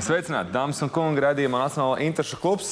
[0.00, 2.68] Sveicināti, dāmas un kungi, redzījumā Nacionāla interešu klubs.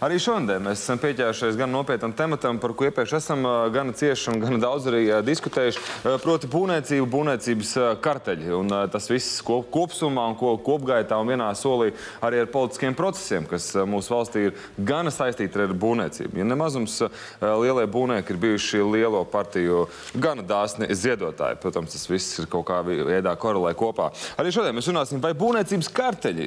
[0.00, 3.44] Arī šodien mēs esam pieķērušies gan nopietnam tematam, par ko iepriekš esam
[3.74, 5.82] gan cieši un gan daudz arī diskutējuši,
[6.24, 8.48] proti būvniecību, būvniecības karteļi.
[8.56, 11.90] Un tas viss kop, kopsumā un ko, kopgaitā un vienā solī
[12.24, 16.40] arī ar politiskiem procesiem, kas mūsu valstī ir gan saistīti ar būvniecību.
[16.40, 16.96] Ja nemazums
[17.42, 19.84] lielie būvnieki ir bijuši lielo partiju
[20.16, 21.60] gan dāsni ziedotāji.
[21.60, 24.08] Protams, tas viss ir kaut kā veidā korelē kopā.
[24.40, 26.46] Arī šodien mēs runāsim, vai būvniecības karteļi karteļi.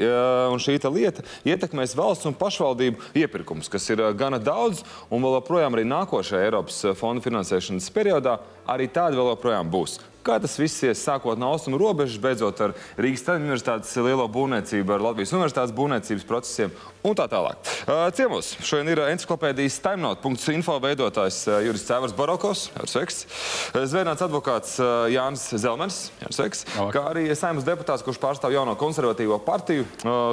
[0.54, 5.76] Un šī lieta ietekmēs valsts un pašvaldību iepirkums, kas ir gana daudz, un vēl joprojām
[5.76, 10.00] arī nākošajā Eiropas fonda finansēšanas periodā arī tādi vēl joprojām būs.
[10.26, 15.04] Kā tas viss ies sākot no austrumu robežas, beidzot ar Rīgas universitātes lielo būvniecību, ar
[15.12, 16.74] Latvijas universitātes būvniecības procesiem
[17.06, 17.62] un tā tālāk.
[18.18, 23.28] Ciemos, šodien ir enciklopēdijas timenaut.info veidotājs Juris Cēvars Barokos, sveiks,
[23.76, 24.80] zvērnāts advokāts
[25.14, 26.00] Jānis Zelmens,
[26.34, 29.86] sveiks, kā arī saimas deputāts, kurš pārstāv jauno konservatīvo partiju,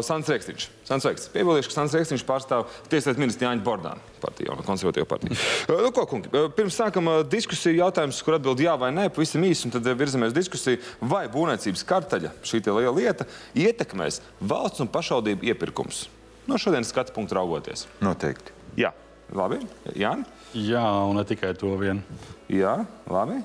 [0.09, 0.71] Sants Rieksniņš.
[0.89, 1.29] Sants Veiks.
[1.33, 5.37] Piebildīšu, ka Sants Rieksniņš pārstāv tieslietu ministru Jāņu Bordānu partiju, jauno konservatīvo partiju.
[5.69, 9.75] Nu, ko, kungi, pirms sākam diskusiju jautājums, kur atbild jā vai nē, pavisam īsi, un
[9.75, 13.27] tad virzamies diskusiju, vai būvniecības kartaļa šī liela lieta
[13.59, 16.07] ietekmēs valsts un pašvaldību iepirkums.
[16.47, 17.87] No šodienas skatu punktu raugoties.
[18.03, 18.55] Noteikti.
[18.79, 18.91] Jā,
[19.31, 19.61] labi.
[19.95, 20.27] Jāni?
[20.59, 22.03] Jā, un ne tikai to vien.
[22.51, 23.39] Jā, labi.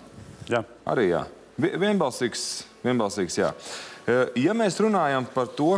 [0.50, 0.64] Jā.
[0.88, 1.26] Arī jā.
[1.58, 3.52] Vienbalsīgs, vienbalsīgs jā.
[4.40, 5.78] Ja mēs runājam par to,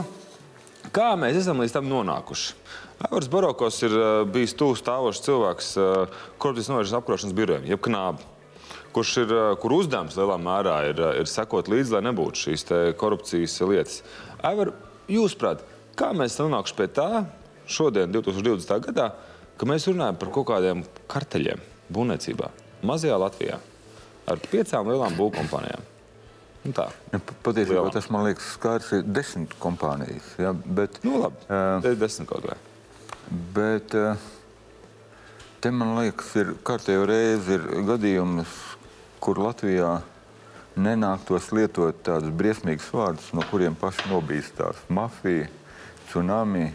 [0.95, 2.55] kā mēs esam līdz tam nonākuši.
[2.99, 3.93] Aivars Barokos ir
[4.27, 5.69] bijis tūs stāvošs cilvēks
[6.37, 8.27] korupcijas novēršanas apkarošanas birojiem, jeb knābu
[8.95, 12.65] kurš ir, kur uzdevums lielā mērā ir, ir sekot līdzi, lai nebūtu šīs
[12.99, 13.99] korupcijas lietas.
[14.45, 14.73] Aivar,
[15.11, 15.63] jūsuprāt,
[15.99, 17.09] kā mēs nonākuši pie tā
[17.69, 18.79] šodien, 2020.
[18.89, 19.11] gadā,
[19.59, 21.61] ka mēs runājam par kaut kādiem karteļiem
[21.93, 22.49] būvniecībā,
[22.87, 23.59] mazajā Latvijā,
[24.29, 25.85] ar piecām lielām būvkompānijām?
[26.65, 26.89] Nu tā.
[27.13, 30.33] Ja, patiesībā tas man liekas skaidrs, ir desmit kompānijas.
[30.41, 32.57] Ja, bet, nu labi, uh, desmit kaut vai.
[33.55, 34.19] Bet uh,
[35.63, 38.57] te man liekas, ir kārtējo reizi ir gadījums,
[39.19, 39.99] kur Latvijā
[40.79, 45.49] nenāktos lietot tādus briesmīgus vārdus, no kuriem paši nobīstās mafija,
[46.07, 46.69] tsunami,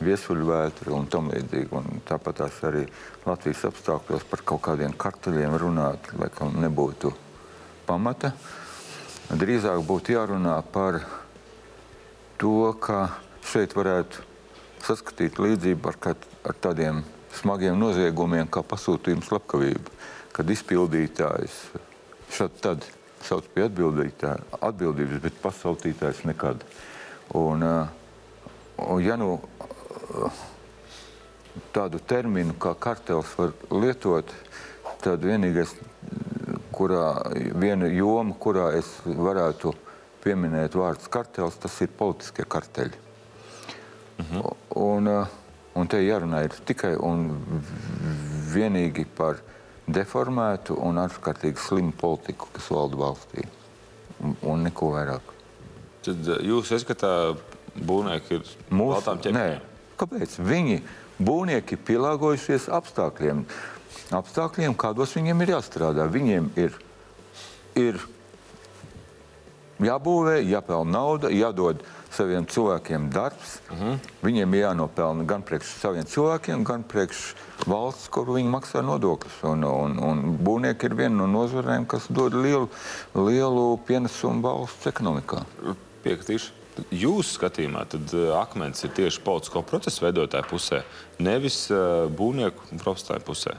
[0.00, 1.70] viesuļvētra un tam līdzīgi.
[1.76, 2.86] Un tāpat tās arī
[3.26, 7.12] Latvijas apstākļos par kaut kādiem kartuļiem runāt, laikam nebūtu
[7.86, 8.32] pamata.
[9.30, 10.98] Drīzāk būtu jārunā par
[12.40, 13.12] to, ka
[13.46, 14.26] šeit varētu
[14.82, 16.16] saskatīt līdzību ar,
[16.48, 17.04] ar tādiem
[17.36, 19.99] smagiem noziegumiem kā pasūtījuma slepkavība
[20.32, 21.56] kad izpildītājs
[22.30, 22.86] šad tad
[23.26, 26.62] sauc pie atbildības, bet pasautītājs nekad.
[27.36, 27.64] Un,
[28.80, 29.38] un ja nu
[31.74, 34.32] tādu terminu kā kartels var lietot,
[35.02, 35.74] tad vienīgais,
[36.74, 37.04] kurā,
[37.60, 39.74] viena joma, kurā es varētu
[40.24, 43.06] pieminēt vārds kartels, tas ir politiskie karteļi.
[44.20, 44.40] Uh mhm.
[44.40, 44.56] -huh.
[44.76, 45.08] un,
[45.74, 47.30] un te jārunā ir tikai un
[48.54, 49.40] vienīgi par
[49.94, 53.46] deformētu un ārkārtīgi slimu politiku, kas valda valstī.
[54.20, 55.34] Un, un neko vairāk.
[56.04, 57.12] Tad eh, jūs ieskatā
[57.76, 59.60] būvnieki ir mūsu ķēniņi?
[60.00, 60.36] Kāpēc?
[60.44, 60.80] Viņi
[61.20, 63.44] būvnieki pielāgojušies apstākļiem.
[64.16, 66.06] Apstākļiem, kādos viņiem ir jāstrādā.
[66.10, 66.76] Viņiem ir,
[67.78, 68.00] ir
[69.84, 73.58] jābūvē, jāpelna nauda, jādod saviem cilvēkiem darbs.
[73.70, 73.90] Uh mhm.
[73.90, 73.98] -huh.
[74.22, 77.34] Viņiem jānopelna gan priekš saviem cilvēkiem, gan priekš
[77.66, 79.42] valsts, kur viņi maksā nodokļus.
[79.42, 82.68] Un, un, un būvnieki ir viena no nozarēm, kas dod lielu,
[83.14, 85.44] lielu pienesumu valsts ekonomikā.
[86.04, 86.52] Piekritīšu.
[86.90, 90.82] Jūsu skatījumā tad uh, akmens ir tieši politisko procesu veidotāju pusē,
[91.18, 93.56] nevis uh, būvnieku profesionāļu pusē.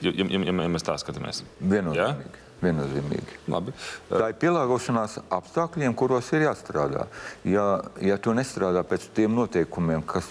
[0.00, 1.42] Ja, ja, ja, ja mēs tā skatāmies.
[1.60, 2.38] Viennozīmīgi.
[2.38, 2.41] Ja?
[2.62, 3.40] Viennozīmīgi.
[3.52, 3.74] Labi.
[4.10, 7.06] Tā ir pielāgošanās apstākļiem, kuros ir jāstrādā.
[7.48, 7.66] Ja,
[8.02, 10.30] ja tu nestrādā pēc tiem noteikumiem, kas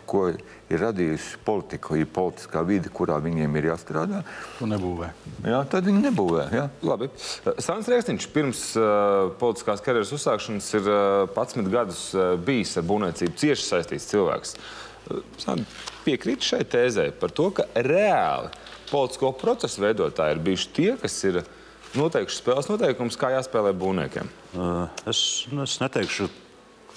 [0.71, 4.21] ir radījusi politika, ir politiskā vide, kurā viņiem ir jāstrādā,
[4.57, 5.11] tu nebūvē.
[5.43, 6.47] Jā, tad viņi nebūvē.
[6.55, 6.67] Jā.
[6.87, 7.09] Labi.
[7.59, 13.39] Sāns Rēkstiņš pirms uh, politiskās karjeras uzsākšanas ir uh, 11 gadus uh, bijis ar būvniecību
[13.43, 14.55] cieši saistīts cilvēks.
[15.11, 15.63] Uh,
[16.05, 18.51] piekrīt šai tēzē par to, ka reāli
[18.91, 21.51] politisko procesu veidotāji ir bijuši tie, kas ir uh,
[21.97, 24.29] noteikšu spēles noteikumus, kā jāspēlē būvniekiem?
[25.09, 25.21] Es,
[25.65, 26.29] es neteikšu,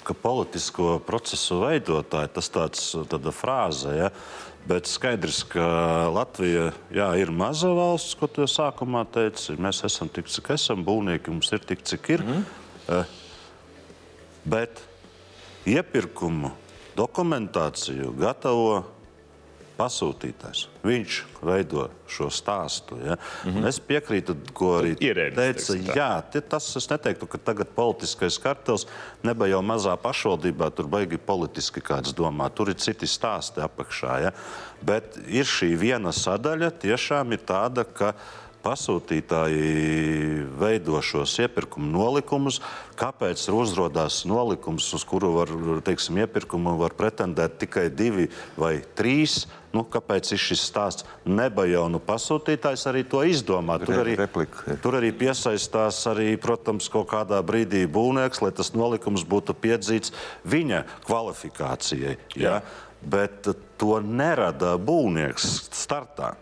[0.05, 3.93] ka politisko procesu veidotāji tas tāds tāda frāze.
[3.97, 4.11] Ja?
[4.65, 5.65] Bet skaidrs, ka
[6.13, 9.57] Latvija jā, ir maza valsts, ko tu sākumā teici.
[9.61, 12.25] Mēs esam tik, cik esam, būvnieki mums ir tik, cik ir.
[12.25, 13.05] Mm.
[14.45, 14.81] Bet
[15.69, 16.53] iepirkumu
[16.97, 18.83] dokumentāciju gatavo
[19.77, 20.65] pasūtītājs.
[20.85, 22.97] Viņš veido šo stāstu.
[23.03, 23.17] Ja?
[23.45, 23.67] Mm -hmm.
[23.67, 25.73] Es piekrītu, ko arī Ierēdnis, teica.
[25.73, 25.95] teiksim.
[25.95, 28.87] Jā, tie, tas es neteiktu, ka tagad politiskais kartels
[29.23, 32.49] nebija jau mazā pašvaldībā, tur baigi politiski kāds domā.
[32.49, 34.21] Tur ir citi stāsti apakšā.
[34.21, 34.31] Ja?
[34.81, 38.13] Bet ir šī viena sadaļa, tiešām ir tāda, ka
[38.65, 42.61] pasūtītāji veido šos iepirkuma nolikumus.
[42.97, 45.51] Kāpēc ir uzrādās nolikums, uz kuru var,
[45.85, 49.43] teiksim, iepirkumu var pretendēt tikai divi vai trīs?
[49.75, 51.03] Nu, kāpēc ir šis stāsts?
[51.27, 53.75] Neba jau nu pasūtītājs arī to izdomā.
[53.83, 59.27] Tur arī, replika tur arī piesaistās arī, protams, kaut kādā brīdī būvnieks, lai tas nolikums
[59.27, 60.15] būtu piedzīts
[60.47, 62.15] viņa kvalifikācijai.
[62.39, 62.61] Ja?
[63.03, 66.33] Bet to nerada būvnieks startā.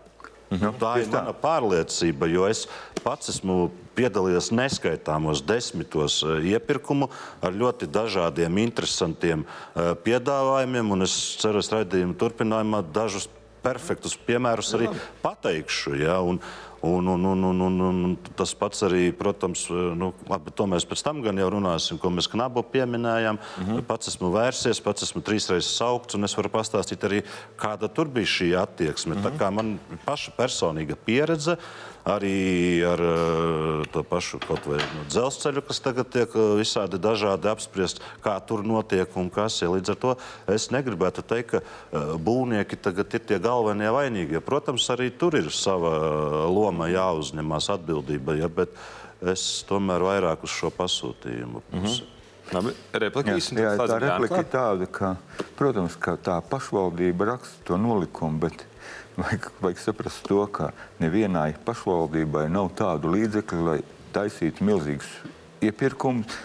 [0.52, 1.22] Nu, tā ir tieši tā.
[1.22, 2.66] mana pārliecība, jo es
[3.02, 7.08] pats esmu piedalījies neskaitāmos desmitos eh, iepirkumu
[7.44, 10.92] ar ļoti dažādiem, interesantiem eh, piedāvājumiem.
[10.94, 13.28] un Es ceru, ka raidījuma turpinājumā dažus
[13.64, 14.90] perfektus piemērus arī
[15.24, 15.96] pateikšu.
[16.02, 16.20] Ja?
[16.20, 16.40] Un,
[16.84, 19.62] Un, un, un, un, un, un tas pats arī, protams,
[19.96, 23.38] nu, labi, to mēs pēc tam gan jau runāsim, ko mēs knabu pieminējām.
[23.38, 23.86] Mm -hmm.
[23.88, 27.22] Pats esmu vērsies, pats esmu trīs reizes saukts, un es varu pastāstīt arī,
[27.56, 29.14] kāda tur bija šī attieksme.
[29.14, 29.24] Mm -hmm.
[29.24, 31.56] Tā kā man paša personīga pieredze
[32.04, 37.48] arī ar eh, to pašu kaut vai no dzelzceļu, kas tagad tiek eh, visādi dažādi
[37.48, 39.72] apspriest, kā tur notiek un kas ir.
[39.72, 40.16] Līdz ar to
[40.52, 44.42] es negribētu teikt, ka eh, būvnieki tagad ir tie galvenie vainīgie.
[44.44, 45.94] Protams, arī tur ir sava
[46.52, 48.76] loma jāuzņemās atbildība, ja, bet
[49.24, 51.80] es tomēr vairāk uz šo pasūtījumu pusi.
[51.80, 52.12] Mm -hmm.
[52.52, 55.16] Labi, replika Jā, jā, tā replika ir tāda, ka,
[55.56, 58.66] protams, ka tā pašvaldība raksta to nolikumu, bet
[59.16, 60.72] vajag, vajag saprast to, ka
[61.02, 63.78] nevienai pašvaldībai nav tādu līdzekļu, lai
[64.14, 65.10] taisītu milzīgus
[65.64, 66.38] iepirkumus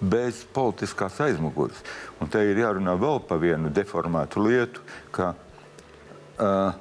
[0.00, 1.80] bez politiskās aizmugures.
[2.20, 6.76] Un te ir jārunā vēl par vienu deformētu lietu, ka uh,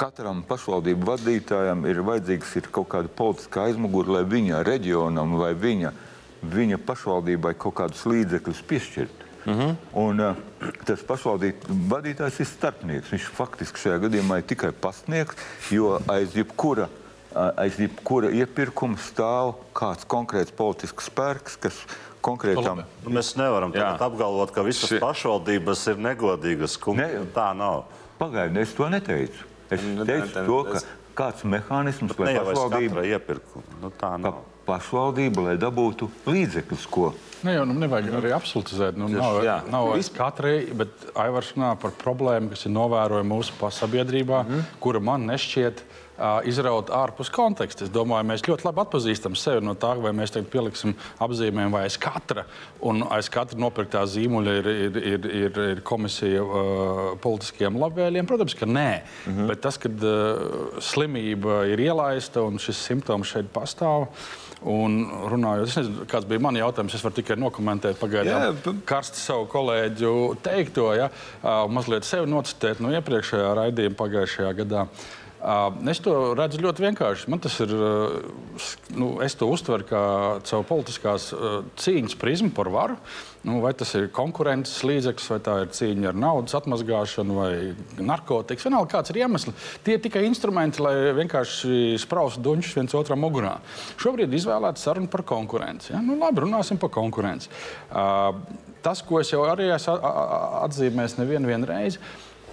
[0.00, 5.92] katram pašvaldību vadītājam ir vajadzīgs ir kaut kāda politiskā aizmugure, lai viņa reģionam vai viņa,
[6.40, 9.19] viņa pašvaldībai kaut kādus līdzekļus piešķirtu.
[9.46, 9.74] Uh -huh.
[9.92, 10.34] Un, uh,
[10.84, 11.56] tas pašvaldību
[11.88, 13.10] vadītājs ir starpnieks.
[13.12, 15.34] Viņš faktiski šajā gadījumā ir tikai pastnieks,
[15.70, 16.88] jo aiz jebkura,
[17.34, 21.74] uh, aiz jebkura iepirkuma stāv kāds konkrēts politisks spēks, kas
[22.22, 22.84] konkrētam Labi.
[23.04, 26.76] Nu, Mēs nevaram apgalvot, ka visas Šie- pašvaldības ir negodīgas.
[26.78, 27.20] Kungi, Ne.
[27.34, 27.84] Tā nav.
[28.18, 29.38] Pagaidiet, es to neteicu.
[29.70, 33.62] Es Nu, teicu tā- tā- to, ka tas- kāds mehānisms, Ne lai pašvaldība iepirkuma.
[33.82, 34.34] Nu, tā nav.
[34.66, 37.14] pašvaldība, lai dabūtu līdzekļus, ko
[37.46, 38.98] Ne, jau, nu, nevajag arī absolutizēt.
[39.00, 39.60] Nu, nav jā.
[39.72, 44.78] nav vairs katrai, bet Aivars runā par problēmu, kas ir novērojama mūsu sabiedrībā, mm -hmm.
[44.80, 45.80] kura man nešķiet
[46.20, 47.86] uh, izraut ārpus konteksta.
[47.86, 51.86] Es domāju, mēs ļoti labi atpazīstam sevi no tā, vai mēs tagad pieliksim apzīmējumu vai
[51.88, 52.44] aiz katra,
[52.80, 58.28] un aiz katra nopirktā zīmuļa ir, ir, ir, ir, ir komisija uh, politiskiem labvēliem.
[58.28, 58.90] Protams, ka nē.
[59.00, 59.48] Mm -hmm.
[59.48, 64.08] Bet tas, kad uh, slimība ir ielaista un šis simptoms šeit pastāv.
[64.60, 66.94] Un runājot, es nezinu, kāds bija mans jautājums.
[66.94, 70.12] Es varu tikai nokomentēt, pagaidām, Jā, pa- karsti savu kolēģu
[70.42, 71.10] teikto, ja,
[71.68, 74.82] mazliet sevi nocitēt no iepriekšējā raidījuma pagājušajā gadā.
[74.82, 75.19] Uh,
[75.88, 77.30] Es to redzu ļoti vienkārši.
[77.32, 77.70] Man tas ir,
[78.92, 80.02] nu, es to uztveru kā
[80.44, 81.30] savu politiskās
[81.80, 82.98] cīņas prizmu par varu.
[83.48, 87.52] Nu, vai tas ir konkurences līdzeklis, vai tā ir cīņa ar naudas atmazgāšanu, vai
[88.04, 88.66] narkotikas.
[88.68, 89.70] Vienalga, kāds ir iemesls.
[89.86, 93.56] Tie ir tikai instrumenti, lai vienkārši spraustu duņus viens otram mugurā.
[94.02, 95.94] Šobrīd izvēlēta saruna par konkurenci.
[95.94, 96.04] Ja?
[96.04, 97.48] Nu, labi, runāsim par konkurenci.
[97.88, 98.36] Uh,
[98.84, 99.96] tas, ko es jau arī esmu
[100.66, 102.02] atzīmējis nevienu vienu reizi.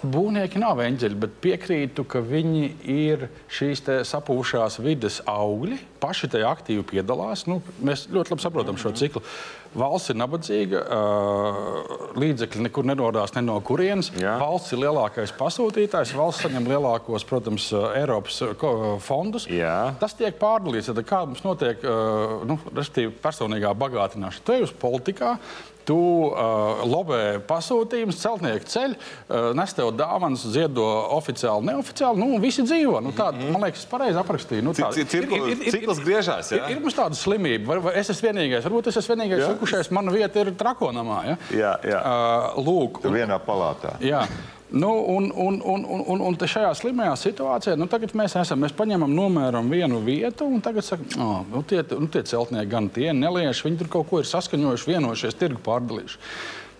[0.05, 5.79] Būvnieki nav eņģeļi, bet piekrītu, ka viņi ir šīs te sapūšās vidas augļi.
[5.97, 7.47] Paši tajā aktīvi piedalās.
[7.49, 9.23] Nu, mēs ļoti labi saprotam šo ciklu.
[9.77, 10.81] Valsts ir nabadzīga,
[12.17, 14.11] līdzekļi nekur nerodās ne no kurienes.
[14.17, 14.37] Jā.
[14.41, 16.13] Valsts ir lielākais pasūtītājs.
[16.17, 18.39] Valsts saņem lielākos, protams, Eiropas
[19.05, 19.47] fondus.
[19.49, 19.95] Jā.
[20.01, 20.93] Tas tiek pārdalīts.
[21.09, 21.81] Kā mums notiek
[22.47, 22.59] nu,
[23.25, 24.45] personīgā bagātināšana?
[24.45, 25.35] Tu ej uz politikā.
[25.87, 30.83] Tu uh, lobē pasūtījumus, celtnieki ceļ, uh, nes tev dāvanas, ziedo
[31.15, 32.19] oficiāli, neoficiāli.
[32.19, 32.99] Nu, un visi dzīvo.
[33.05, 34.65] Nu, tā, Man liekas, es pareizi aprakstīju.
[34.67, 36.59] Nu, tā- Ci- ci- cirkul- cikls griežās, jā?
[36.67, 38.67] Ir, ir mums tāda slimība, vai, vai es esmu vienīgais.
[38.67, 39.55] Varbūt es esmu vienīgais, Jā.
[39.63, 41.21] kurš mana vieta ir trakonamā.
[41.29, 41.37] Ja?
[41.55, 42.03] Jā, jā.
[42.03, 43.95] Uh, lūk, un- vienā palātā.
[44.03, 44.25] Jā.
[44.69, 49.69] Nu, un, un, un, un, un, šajā slimajā situācijā, nu, mēs esam, mēs paņemam, nomēram
[49.71, 53.79] vienu vietu, un tagad sakām, oh, nu, tie, nu, tie celtnieki gan tie nelieši, viņi
[53.79, 56.19] tur kaut ko ir saskaņojuši, vienojušies, tirgu pārdalījuši.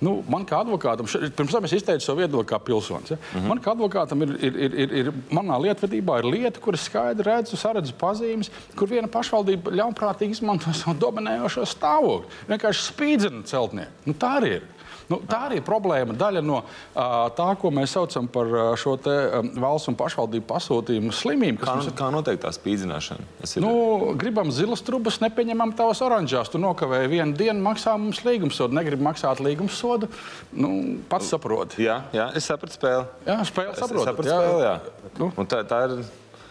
[0.03, 3.10] Nu, man kā advokātam, še- pirms tam es izteicu savu viedokli kā pilsonis.
[3.10, 3.17] Ja?
[3.17, 3.48] Uh -huh.
[3.48, 7.58] Man kā advokātam ir, ir, ir, ir, ir manā lietvedībā ir lieta, kuras skaidri redzu,
[7.58, 12.29] saredzu pazīmes, kur viena pašvaldība ļaunprātīgi izmanto savu dominējošo stāvokli.
[12.50, 13.91] Vienkārši spīdzina celtnieku.
[14.06, 14.63] Nu, tā arī ir.
[15.08, 16.16] Nu, tā arī ir problēma.
[16.20, 20.48] Daļa no uh, tā, ko mēs saucam par uh, šo te, um, valsts un pašvaldību
[20.50, 21.62] pasūtījumu slimību.
[21.64, 21.88] Kā, mums...
[21.96, 23.28] kā notiek tā spīdzināšana?
[23.64, 23.72] Nu,
[24.20, 26.52] gribam zilas trubas, nepieņemam tavas oranžās.
[26.52, 28.76] Tu nokavēji vienu dienu, maksā mums līgumsodu.
[28.76, 30.12] Negribu maksāt līgumsodu.
[30.52, 30.74] Nu,
[31.08, 31.86] pats saproti.
[31.88, 33.08] Jā, jā, es sapratu spēli.
[33.30, 34.08] Jā, spēle saprotu.
[34.12, 34.78] Sapratu spēli, jā.
[35.24, 35.32] Nu.
[35.40, 36.00] Un tā, tā ir.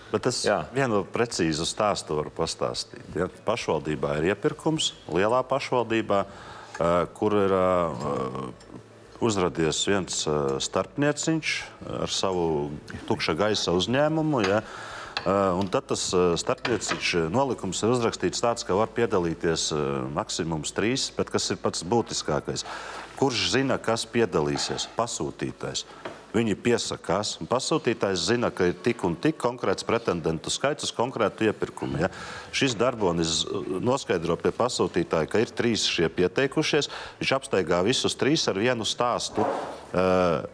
[0.07, 0.61] Bet es Jā.
[0.71, 3.05] vienu precīzu stāstu varu pastāstīt.
[3.19, 3.27] Ja?
[3.45, 6.56] Pašvaldībā ir iepirkums, lielā pašvaldībā, uh,
[7.17, 8.51] kur ir uh,
[9.25, 11.55] uzrādījies viens uh, starpnieciņš
[12.03, 12.47] ar savu
[13.09, 14.45] tukša gaisa uzņēmumu.
[14.49, 14.61] Ja?
[15.27, 16.03] Un tad tas
[16.39, 19.65] starpnieciņš nolikums ir uzrakstīts tāds, ka var piedalīties
[20.15, 22.63] maksimums trīs, bet kas ir pats būtiskākais?
[23.19, 24.87] Kurš zina, kas piedalīsies?
[24.95, 25.83] Pasūtītais.
[26.37, 32.03] Viņi piesakās, pasūtītājs zina, ka ir tik un tik konkrēts pretendentu skaits uz konkrētu iepirkumu.
[32.03, 32.11] Ja?
[32.53, 33.39] Šis darbonis
[33.81, 36.91] noskaidro pie pasūtītāja, ka ir trīs šie pieteikušies.
[37.23, 40.45] Viņš apsteigā visus trīs ar vienu stāstu, uh,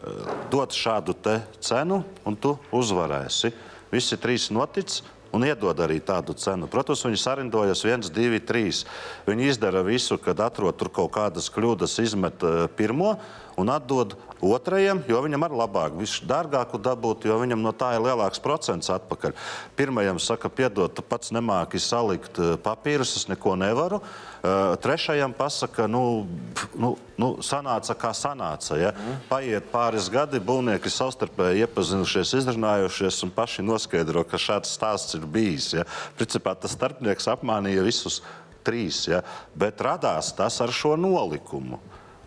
[0.53, 1.17] dot šādu
[1.59, 3.51] cenu, un tu uzvarēsi.
[3.91, 5.01] Visi trīs notic,
[5.35, 6.69] un iedod arī tādu cenu.
[6.71, 8.85] Protams, viņi sarindojas viens, divi, trīs.
[9.27, 13.17] Viņi izdara visu, kad atrod tur kaut kādas kļūdas, izmet uh, pirmo
[13.59, 15.95] un atdod otrajam, jo viņam ir labāk.
[15.99, 19.35] Viņš dārgāku dabūt, jo viņam no tā ir lielāks procents atpakaļ.
[19.79, 24.01] Pirmajam saka, piedod, tu pats nemāki salikt eh, papīrus, es neko nevaru.
[24.43, 26.27] Uh, trešajam pasaka, nu,
[26.75, 28.75] nu, nu, sanāca kā sanāca.
[28.75, 28.89] Ja?
[28.91, 29.21] Mm.
[29.29, 35.69] Paiet pāris gadi, būvnieki savstarpēji iepazinušies, izrunājušies un paši noskaidro, ka šāds stāsts ir bijis.
[35.77, 35.87] Ja?
[36.19, 38.19] Principā tas starpnieks apmānīja visus
[38.67, 39.23] trīs, ja?
[39.55, 41.79] bet radās tas ar šo nolikumu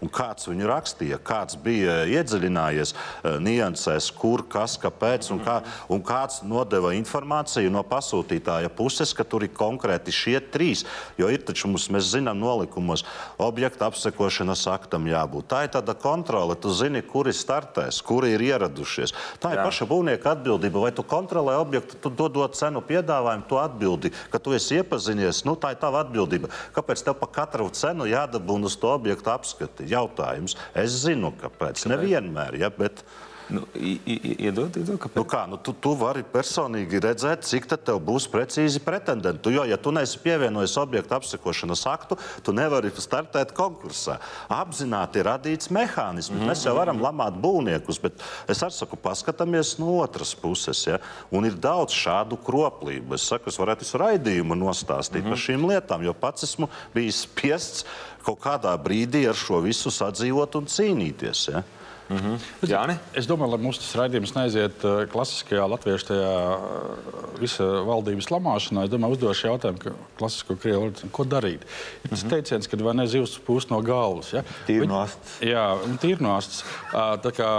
[0.04, 5.60] un kāds viņu rakstīja, kāds bija iedziļinājies uh, niansēs, kur, kas, kāpēc, un, kā,
[5.92, 10.84] un kāds nodeva informāciju no pasūtītāja puses, ka tur ir konkrēti šie trīs.
[11.20, 13.06] Jo ir taču mums, mēs zinām, nolikumos
[13.42, 15.48] objekta apsekošanas aktam jābūt.
[15.50, 19.14] Tā ir tāda kontrole, tu zini, kuri startēs, kuri ir ieradušies.
[19.42, 19.66] Tā ir Jā.
[19.68, 20.82] paša būvnieka atbildība.
[20.86, 25.44] Vai tu kontrolē objektu, tu dodot cenu piedāvājumu, tu atbildi, ka tu esi iepazinies.
[25.48, 26.50] Nu, tā ir tava atbildība.
[26.76, 29.85] Kāpēc tev par katru cenu jādabūna uz to objektu apskati?
[29.92, 30.56] Jautājums.
[30.74, 31.82] Es zinu, kāpēc.
[31.82, 31.88] kāpēc?
[31.94, 33.04] Nevienmēr, ja, bet.
[33.46, 35.16] Nu, iedod, iedod, kāpēc?
[35.18, 39.52] Nu kā, nu, tu, tu vari personīgi redzēt, cik tev būs precīzi pretendenti.
[39.54, 44.18] Jo, ja tu neesi pievienojis objektu apsekošanas aktu, tu nevari startēt konkursā.
[44.50, 46.34] Apzināti radīts mehānisms.
[46.34, 46.50] Mm -hmm.
[46.50, 50.86] Mēs jau varam lamāt būvniekus, bet es arī saku, paskatāmies no otras puses.
[50.86, 50.98] Ja?
[51.30, 53.14] Un ir daudz šādu kroplību.
[53.14, 55.28] Es saku, es varētu visu raidījumu nostāstīt mm -hmm.
[55.28, 57.84] par šīm lietām, jo pats esmu bijis spiests
[58.26, 61.52] kaut kādā brīdī ar šo visu sadzīvot un cīnīties.
[61.52, 61.62] Ja?
[62.08, 62.68] Mm -hmm.
[62.70, 62.98] Jā, ne?
[63.14, 68.84] Es domāju, lai mūsu raidījums neaiziet uh, klasiskajā latviešu tajā uh, visa valdības lamāšanā.
[68.84, 71.66] Es domāju, uzdošu jautājumu, ka klasisko krievu valodu, ko darīt.
[72.04, 72.30] Ir tas mm -hmm.
[72.30, 74.32] teiciens, ka vai ne zivs pūst no galvas.
[74.32, 74.42] Ja?
[74.68, 75.40] Tīri no astes.
[75.40, 76.64] Jā, tīri no astes.
[76.94, 77.50] Uh, tā kā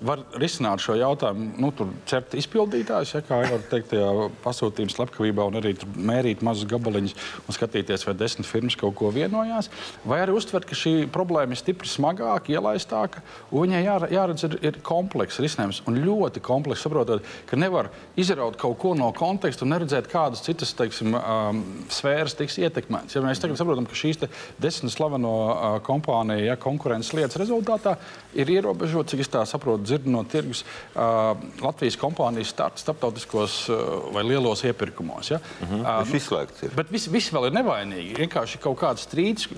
[0.00, 5.44] var risināt šo jautājumu, nu, tur cept izpildītājs, ja, kā var teikt, tajā pasūtījuma slepkavībā
[5.44, 7.14] un arī mērīt mazus gabaliņus
[7.48, 9.70] un skatīties, vai desmit firmas kaut ko vienojās.
[10.04, 14.78] Vai arī uztvert, ka šī problēma ir stipri smagāka, ielaistāka Viņai jā, jāredz, ir, ir
[14.86, 16.84] komplekss risinājums un ļoti komplekss.
[16.86, 17.90] Saprotot, ka nevar
[18.20, 23.16] izraut kaut ko no konteksta un neredzēt, kādas citas teiksim, um, sfēras tiks ietekmētas.
[23.16, 24.22] Ja mēs tagad saprotam, ka šīs
[24.62, 27.96] desmit slaveno uh, kompāniju ja, konkurences lietas rezultātā
[28.38, 33.82] ir ierobežota, cik es tā saprotu, dzirdu no tirgus uh, Latvijas kompānijas starta starptautiskos uh,
[34.14, 35.32] vai lielos iepirkumos.
[35.34, 35.40] Ja.
[35.40, 35.80] Mm -hmm.
[35.80, 36.74] uh, tas izslēgts ir.
[36.76, 38.16] Bet visi, visi vēl ir nevainīgi.
[38.18, 39.48] Vienkārši kaut kāds strīds,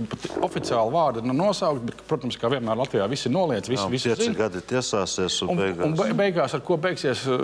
[0.41, 3.69] oficiāli vārdi nav nosaukt, bet, protams, kā vienmēr Latvijā visi noliec.
[3.69, 5.87] Visi visi, visi pieci gadi tiesāsies un, un beigās.
[5.87, 7.39] Un beigās ar ko beigsies uh,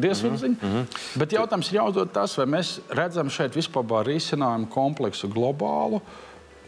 [0.00, 0.36] diezgan.
[0.36, 1.00] Mm -hmm.
[1.20, 6.00] Bet jautājums ir jāuzdod tas, vai mēs redzam šeit vispār risinājumu kompleksu globālu.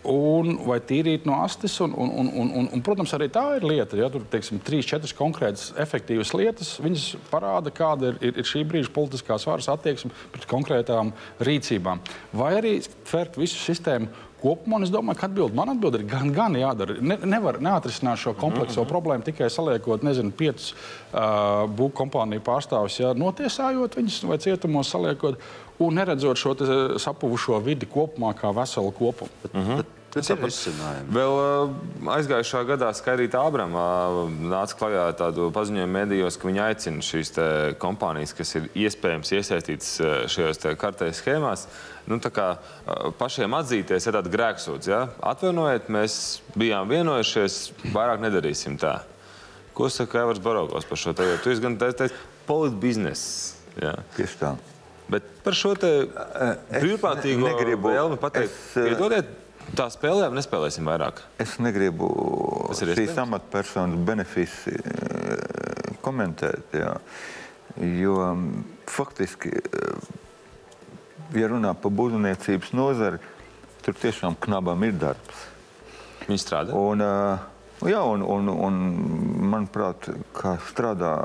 [0.07, 1.81] Un, vai tīrīt no astes.
[1.83, 3.97] Un, un, un, un, un, un, protams, arī tā ir lieta.
[3.99, 8.63] Ja tur ir trīs, četras konkrētas, efektīvas lietas, viņas parāda, kāda ir, ir, ir šī
[8.69, 11.99] brīža politiskās varas attieksme pret konkrētām rīcībām.
[12.33, 14.07] Vai arī tvērt visu sistēmu
[14.47, 14.83] kopumā.
[14.87, 16.97] Es domāju, ka atbild, man atbild ir gan, gan jādara.
[17.00, 18.93] Ne, nevar neatrisināt šo komplekso mm -hmm.
[18.93, 25.38] problēmu tikai saliekot, nezinu, piecus uh, būvkompāniju pārstāvjus, ja, notiesājot viņus vai cietumos saliekot
[25.79, 26.57] un neredzot šo
[26.99, 29.31] sapuvušo vidi kopumā kā veselu kopumu.
[29.53, 29.76] Mm -hmm.
[29.76, 31.11] Bet, Tas ir izcinājums.
[31.13, 31.35] Vēl
[32.15, 33.83] aizgājušā gadā Skaidrīta Abrama
[34.49, 37.35] nāca klajā tādu paziņojumu medijos, ka viņi aicina šīs
[37.83, 39.91] kompānijas, kas ir iespējams iesaistītas
[40.33, 41.67] šajos kartēs schēmās,
[42.09, 42.49] nu, kā,
[43.21, 44.89] pašiem atzīties, ir tāds grēksūds.
[44.89, 45.03] Ja?
[45.35, 46.21] Atvainojiet, mēs
[46.57, 47.61] bijām vienojušies,
[47.93, 49.03] vairāk nedarīsim tā.
[49.77, 51.29] Ko saka Evers Barokovs par šo te?
[51.45, 51.77] Tu esi gan
[52.49, 53.53] politbizness.
[54.17, 54.57] Tieši tā.
[55.13, 55.91] Bet par šo te
[56.73, 57.53] brīvprātīgo
[57.85, 59.29] vēlmi pateikt, es, piedodiet,
[59.75, 61.25] Tā spēlējām, nespēlēsim vairāk.
[61.43, 62.07] Es negribu
[62.77, 66.93] šīs amatpersonas benefici eh, komentēt, jā.
[67.83, 70.07] jo mm, faktiski, eh,
[71.41, 73.19] ja runā par būvniecības nozari,
[73.83, 75.43] tur tiešām knabam ir darbs.
[76.29, 76.79] Viņi strādā.
[76.79, 78.81] Un, eh, jā, un, un, un
[79.51, 81.17] manuprāt, kā strādā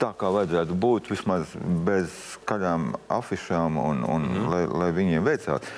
[0.00, 1.52] tā, kā vajadzētu būt, vismaz
[1.86, 2.16] bez
[2.48, 4.48] kādām afišām, un, un mm.
[4.48, 5.68] lai, lai viņiem veicās.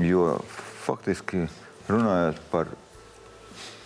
[0.00, 0.38] Jo
[0.90, 1.46] faktiski
[1.90, 2.74] runājot par,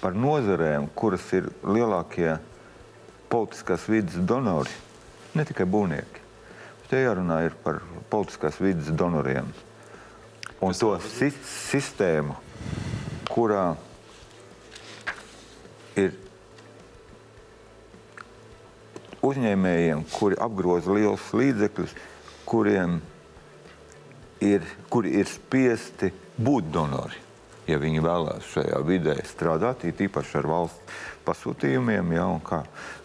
[0.00, 2.38] par nozarēm, kuras ir lielākie
[3.32, 4.72] politiskās vidas donori,
[5.36, 6.24] ne tikai būvnieki.
[6.88, 7.80] Te jārunā ir par
[8.10, 9.52] politiskās vidas donoriem
[10.64, 12.36] un to si sistēmu,
[13.28, 13.74] kurā
[16.00, 16.14] ir
[19.24, 21.94] uzņēmējiem, kuri apgroza lielus līdzekļus,
[22.48, 22.98] kuriem
[24.44, 27.20] ir, kuri ir spiesti būt donori.
[27.66, 32.58] Ja viņi vēlās šajā vidē strādāt, it īpaši ar valsts pasūtījumiem, ja, kā,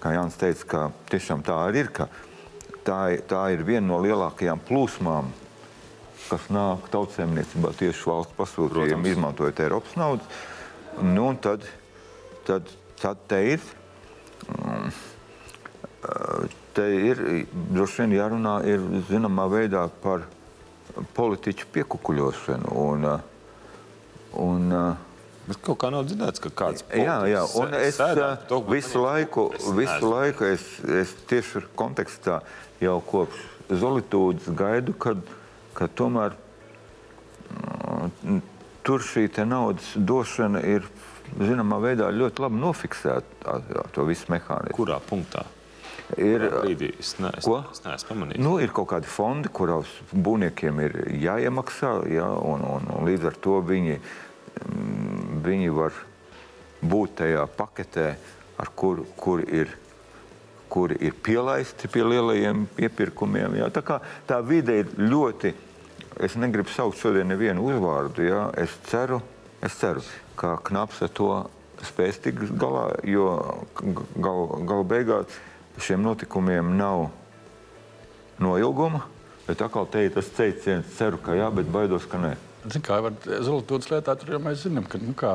[0.04, 0.82] kā Jānis teica, ka
[1.12, 2.10] tiešām tā arī ir, ka
[2.84, 5.32] tā, ir- tā ir viena no lielākajām plūsmām,
[6.28, 10.42] kas nāk tautsēmniecībā tieši valsts pasūtījumiem, izmantojot Eiropas naudas.
[11.00, 11.64] Nu, tad,
[12.46, 12.68] tad,
[13.00, 13.64] tad te ir
[14.50, 14.92] mm,
[16.74, 17.20] Te ir
[17.74, 20.22] droši vien jārunā ir, zināmā veidā par
[21.18, 22.74] politiķu piekukuļošanu.
[22.86, 23.08] Un,
[24.46, 24.74] un,
[25.50, 29.48] Bet kaut kā nav dzirdēts, ka kāds jā, jā, un es uh, to, visu laiku,
[29.58, 32.44] Es visu laiku es, es tieši kontekstā
[32.84, 35.24] jau kopš Zolītūdas gaidu, kad,
[35.78, 36.38] kad tomēr
[37.50, 38.44] mm,
[38.86, 40.86] tur šī naudas došana ir
[41.38, 43.58] zināmā veidā ļoti labi nofiksēta,
[43.94, 44.78] to visu mehānismu.
[44.78, 45.46] Kurā punktā?
[46.18, 46.90] Ir, brīdī?
[47.00, 47.60] Es, ne, es, Ko?
[47.70, 48.42] es neesmu pamanījis.
[48.42, 53.38] Nu, ir kaut kādi fondi, kuros būvniekiem ir jāiemaksā, ja, un, un, un līdz ar
[53.44, 54.00] to viņi,
[54.64, 56.00] mm, viņi var
[56.82, 58.08] būt tajā paketē,
[58.60, 59.72] ar kuru kur ir,
[60.70, 63.60] kuri ir pielaisti pie lielajiem iepirkumiem.
[63.62, 63.70] Ja.
[63.74, 65.54] Tā, kā, tā vide ir ļoti,
[66.26, 68.48] es negribu saukt šodien nevienu uzvārdu, ja.
[68.58, 69.22] es, ceru,
[69.66, 70.04] es ceru,
[70.40, 71.32] ka Knaps ar to
[71.86, 73.30] spēs tikt galā, jo
[74.20, 75.40] gal, gal beigās
[75.80, 77.10] šiem notikumiem nav
[78.40, 79.06] noilguma.
[79.48, 82.36] Bet atkal te ir tas teiciens, ceru, ka jā, bet baidos, ka nē.
[82.68, 85.30] Zin, kā var Zelotūdas lietā, tur jau mēs zinām, ka nu, kā,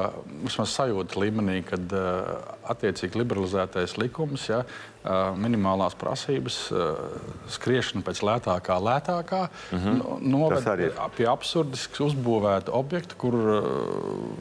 [0.45, 2.35] vismaz sajūta līmenī, kad uh,
[2.69, 7.17] attiecīgi liberalizētais likums, ja, uh, minimālās prasības, uh,
[7.57, 9.41] skriešana pēc lētākā, lētākā,
[9.73, 9.99] mm -hmm.
[10.21, 13.73] no, arī noved pie absurdisks uzbūvēta objekta, kur uh,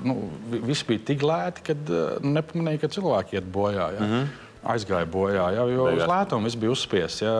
[0.03, 0.19] nu,
[0.51, 3.93] vi- viss bija tik lēti, ka uh, nepamanīja, ka cilvēki iet bojā.
[3.95, 3.99] Ja.
[3.99, 4.42] Mm -hmm.
[4.63, 7.23] Aizgāja bojā, ja, jo uz lētumu viss bija uzspiests.
[7.25, 7.33] Ja,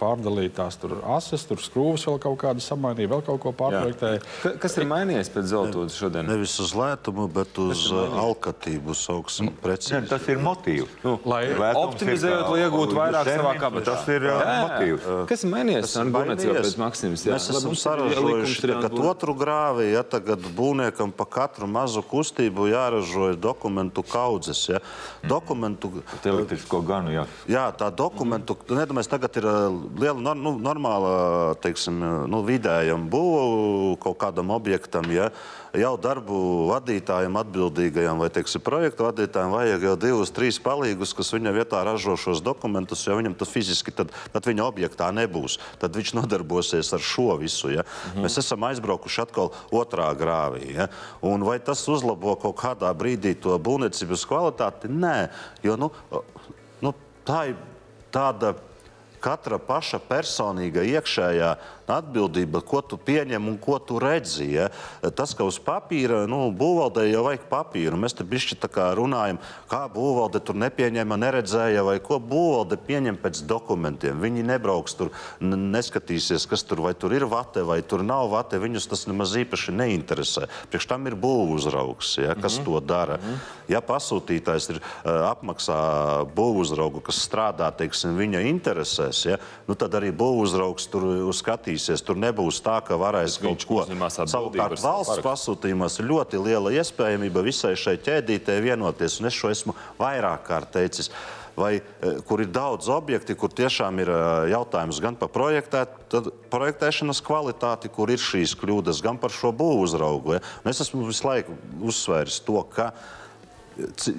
[0.00, 4.20] pārdalītās tur ases, tur skrūves vēl kaut kādas samainīja, vēl kaut ko pārprojektēja.
[4.42, 6.28] Ka, kas ir mainījies pēc zeltūdas šodien?
[6.28, 10.02] Nevis uz lētumu, bet uz uh, alkatību sauksim Nē, precīzi.
[10.10, 10.92] tas ir motīvs.
[11.06, 13.86] Nu, Lai Lētums optimizējot, lai iegūtu vairāk savā kabatā.
[13.92, 14.36] Tas ir jā,
[14.66, 15.08] motīvs.
[15.32, 16.68] Kas ir mainījies būvniecību mainījies.
[16.68, 17.26] pēc Maksimas?
[17.26, 22.68] Jā, Mēs Lai esam saražojuši tagad otru grāvi, ja tagad būvniekam pa katru mazu kustību
[22.72, 24.62] jāražo dokumentu kaudzes.
[24.68, 24.82] Ja.
[25.28, 25.90] Dokumentu,
[26.42, 27.24] Elektrisko ganu, jā.
[27.50, 28.78] jā, tā dokumentu, mm.
[28.82, 29.56] nedomājies, tagad ir ā,
[30.02, 31.14] liela, nor, nu, normāla,
[31.62, 35.30] teiksim, nu, vidējam būvu kaut kādam objektam, ja.
[35.72, 41.54] Jau darbu vadītājiem, atbildīgajam vai, teiksim, projektu vadītājiem vajag jau divus, trīs palīgus, kas viņa
[41.56, 45.56] vietā ražo šos dokumentus, jo viņam tas fiziski tad, tad viņa objektā nebūs.
[45.80, 47.70] Tad viņš nodarbosies ar šo visu.
[47.72, 47.86] Ja?
[47.86, 48.20] -hmm.
[48.26, 50.74] Mēs esam aizbraukuši atkal otrā grāvī.
[50.76, 50.88] Ja?
[51.22, 54.92] Un vai tas uzlabo kaut kādā brīdī to būvniecības kvalitāti?
[54.92, 55.30] Nē,
[55.62, 55.90] jo nu,
[56.84, 56.92] nu,
[57.24, 57.56] tā ir
[58.12, 58.52] tāda
[59.22, 61.54] katra paša personīga iekšējā
[61.90, 64.48] atbildība, ko tu pieņem un ko tu redzi.
[64.54, 64.68] Ja?
[65.16, 67.98] Tas, ka uz papīra, nu, būvvaldē jau vajag papīru.
[68.00, 73.18] Mēs te bišķi tā kā runājam, kā būvvalde tur nepieņēma, neredzēja, vai ko būvvalde pieņem
[73.22, 74.20] pēc dokumentiem.
[74.22, 78.60] Viņi nebrauks tur, neskatīsies, kas tur, vai tur ir vate, vai tur nav vate.
[78.62, 80.48] Viņus tas nemaz īpaši neinteresē.
[80.72, 82.64] Priekš tam ir būvuzraugs, ja, kas mm -hmm.
[82.64, 83.16] to dara.
[83.16, 83.38] Mm -hmm.
[83.68, 85.78] Ja pasūtītājs ir uh, apmaksā
[86.34, 88.40] būvuzraugu, kas strādā teiksim, viņa
[89.12, 92.02] interesēs, ja, nu, tad arī būvuzraugs tur skatīsies.
[92.04, 96.42] Tur nebūs tā, ka varēs kaut viņš ko uzņemās atbildību Savukārt valsts pasūtījumos ir ļoti
[96.42, 99.20] liela iespējamība visai šai ķēdītei vienoties.
[99.20, 101.12] Un es šo esmu vairāk kārt teicis.
[101.52, 105.84] Vai, eh, kur ir daudz objekti, kur tiešām ir eh, jautājums gan par projektē,
[106.48, 110.38] projektēšanas kvalitāti, kur ir šīs kļūdas, gan par šo būvuzraugu.
[110.38, 110.40] Ja?
[110.64, 111.52] Un Es esmu visu laiku
[111.84, 112.94] uzsvēris to, ka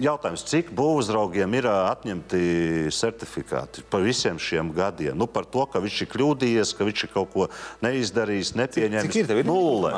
[0.01, 2.43] Jautājums, cik būvuzraugiem ir atņemti
[2.93, 5.17] certifikāti par visiem šiem gadiem?
[5.17, 7.49] Nu, par to, ka viņš ir kļūdījies, ka viņš ir kaut ko
[7.85, 9.09] neizdarījis, nepieņēmis.
[9.09, 9.93] Cik ir tev ir Nulle.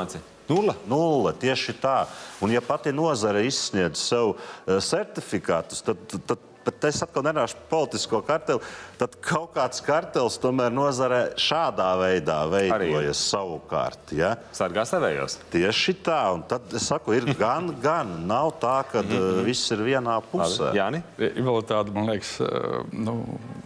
[0.46, 0.76] Nulle.
[0.86, 2.04] Nulle, tieši tā.
[2.44, 8.62] Un ja pati nozare izsniedz sev certifikātus, tad, tad bet es atkal nenāšu politisko karteli,
[9.00, 14.12] tad kaut kāds kartels tomēr nozarē šādā veidā veidojas savukārt.
[14.16, 14.34] Ja?
[14.56, 15.38] Sargā savējos.
[15.52, 18.12] Tieši tā, un tad es saku, ir gan, gan.
[18.26, 20.72] Nav tā, ka uh, viss ir vienā pusē.
[20.76, 21.02] Jāni?
[21.22, 23.16] Ir vēl tāda, man liekas, eh, nu,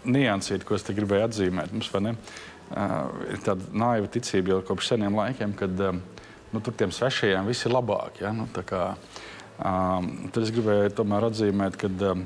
[0.05, 1.75] niansīta, ko es te gribēju atzīmēt.
[1.75, 2.15] Mums, vai ne,
[2.71, 2.95] eh,
[3.35, 6.01] ir tāda naiva ticība jau kopš seniem laikiem, kad eh,
[6.53, 8.23] nu, tur tiem svešajiem viss ir labāk.
[8.25, 8.33] Ja?
[8.37, 8.85] Nu, tā kā,
[9.59, 12.25] um, tad es gribēju tomēr atzīmēt, ka um,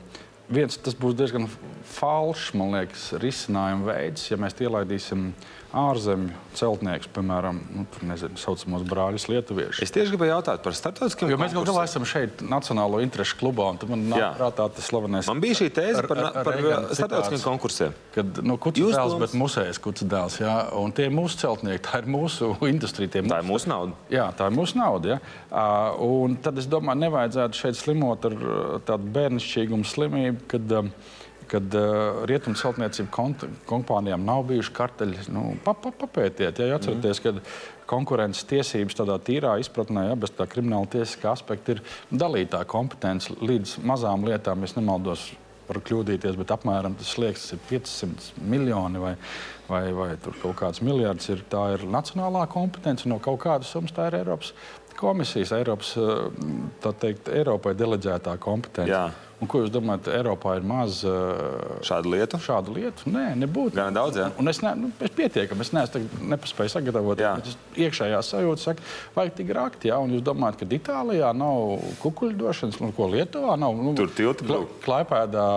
[0.49, 1.49] viens tas būs diezgan
[1.95, 5.31] falšs, man liekas, risinājuma veids, ja mēs ielaidīsim
[5.75, 9.83] ārzemju celtniekus, piemēram, nu, tur nezinu, saucamos brāļus lietuviešus.
[9.83, 13.67] Es tieši gribēju jautāt par starptautiskiem Jo mēs gal galā esam šeit Nacionālo interešu klubā,
[13.75, 14.29] un man nāk Jā.
[14.39, 15.27] prātā tas slavenais.
[15.27, 16.61] Man bija šī tēze Ar- par, ar- ar par
[16.95, 17.97] starptautiskiem konkursiem.
[18.15, 21.83] Kad nu, kuts Jūs dēls, bet musējas kuts dēls, jā, un tie ir mūsu celtnieki,
[21.89, 23.11] tā ir mūsu industrija.
[23.17, 23.99] tie Tā ir mūsu nauda.
[24.15, 25.17] Jā, tā ir mūsu nauda.
[25.17, 25.19] Ja?
[25.51, 28.39] Uh, un tad es domāju, nevajadzētu šeit slimot ar
[28.87, 30.95] tādu bērnišķīgumu slimību, kad, um,
[31.51, 33.27] kad uh, rietumu celtniecību
[33.69, 35.29] kompānijām nav bijuši karteļi.
[35.35, 37.41] Nu, pa, pa, papētiet, ja atcerieties, mm.
[37.41, 43.35] ka konkurences tiesības tādā tīrā izpratnē, ja, bez tā krimināla tiesiskā aspekta, ir dalītā kompetence
[43.41, 45.33] līdz mazām lietām, es nemaldos.
[45.65, 49.15] Var kļūdīties, bet apmēram tas slieksnis ir 500 miljoni vai,
[49.65, 50.09] vai, vai
[50.43, 51.31] kaut kāds miljards.
[51.33, 54.53] Ir, tā ir nacionālā kompetence, no kaut kādas summas tā ir Eiropas
[54.97, 58.93] komisijas, Eiropas, eh, teikt, Eiropai deleģētā kompetence.
[58.93, 59.11] Jā.
[59.43, 62.39] Un ko jūs domājat, Eiropā ir maz uh, Šādu lietu.
[62.41, 63.11] šādu lietu?
[63.11, 63.75] Nē, nebūtu.
[63.77, 64.29] Gana daudz, jā.
[64.41, 67.21] Un es, ne, nu, es pietiekami, es neesmu nepaspēju sagatavot.
[67.21, 67.35] Jā.
[67.41, 69.99] bet es Iekšējā sajūta saka, vajag tik rakt, jā.
[70.01, 73.77] Un jūs domājat, ka Itālijā nav kukuļdošanas, nu, ko Lietuvā nav?
[73.83, 74.81] Nu, Tur tilti būtu.
[74.87, 75.49] Klaipēdā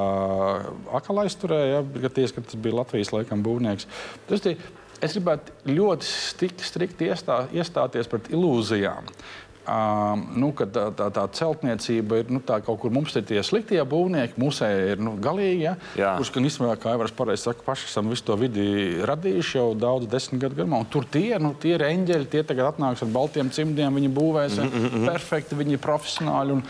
[0.00, 3.86] uh, akalais turēja, ja, ties, ka tas bija Latvijas laikam būvnieks.
[4.30, 4.56] Tas, tie,
[5.04, 9.12] es gribētu ļoti strikti, strikti iestā, iestāties pret ilūzijām.
[9.12, 13.42] Um, nu, ka tā, tā, tā celtniecība ir nu, tā, kaut kur mums ir tie
[13.46, 15.72] sliktie būvnieki, mūsē ir nu, galīgi.
[15.98, 18.66] Ja, kurš gan īstenībā, kā jau pareizi saka, paši esam visu to vidi
[19.06, 20.82] radījuši jau daudz desmit gadu garumā.
[20.84, 24.60] Un Tur tie, nu, tie ir eņģeļi, tie tagad atnāks ar baltiem cimdiem, viņi būvēs
[24.62, 25.10] mm -hmm.
[25.10, 26.56] perfekti, viņi ir profesionāli.
[26.60, 26.64] Un,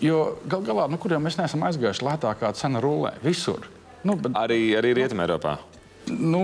[0.00, 3.68] jo gal galā, nu, kur jau mēs neesam aizgājuši, lētākā cena rulē visur.
[4.02, 5.58] Nu, bet, Arī, arī Rietumē Eiropā.
[6.18, 6.42] Nu,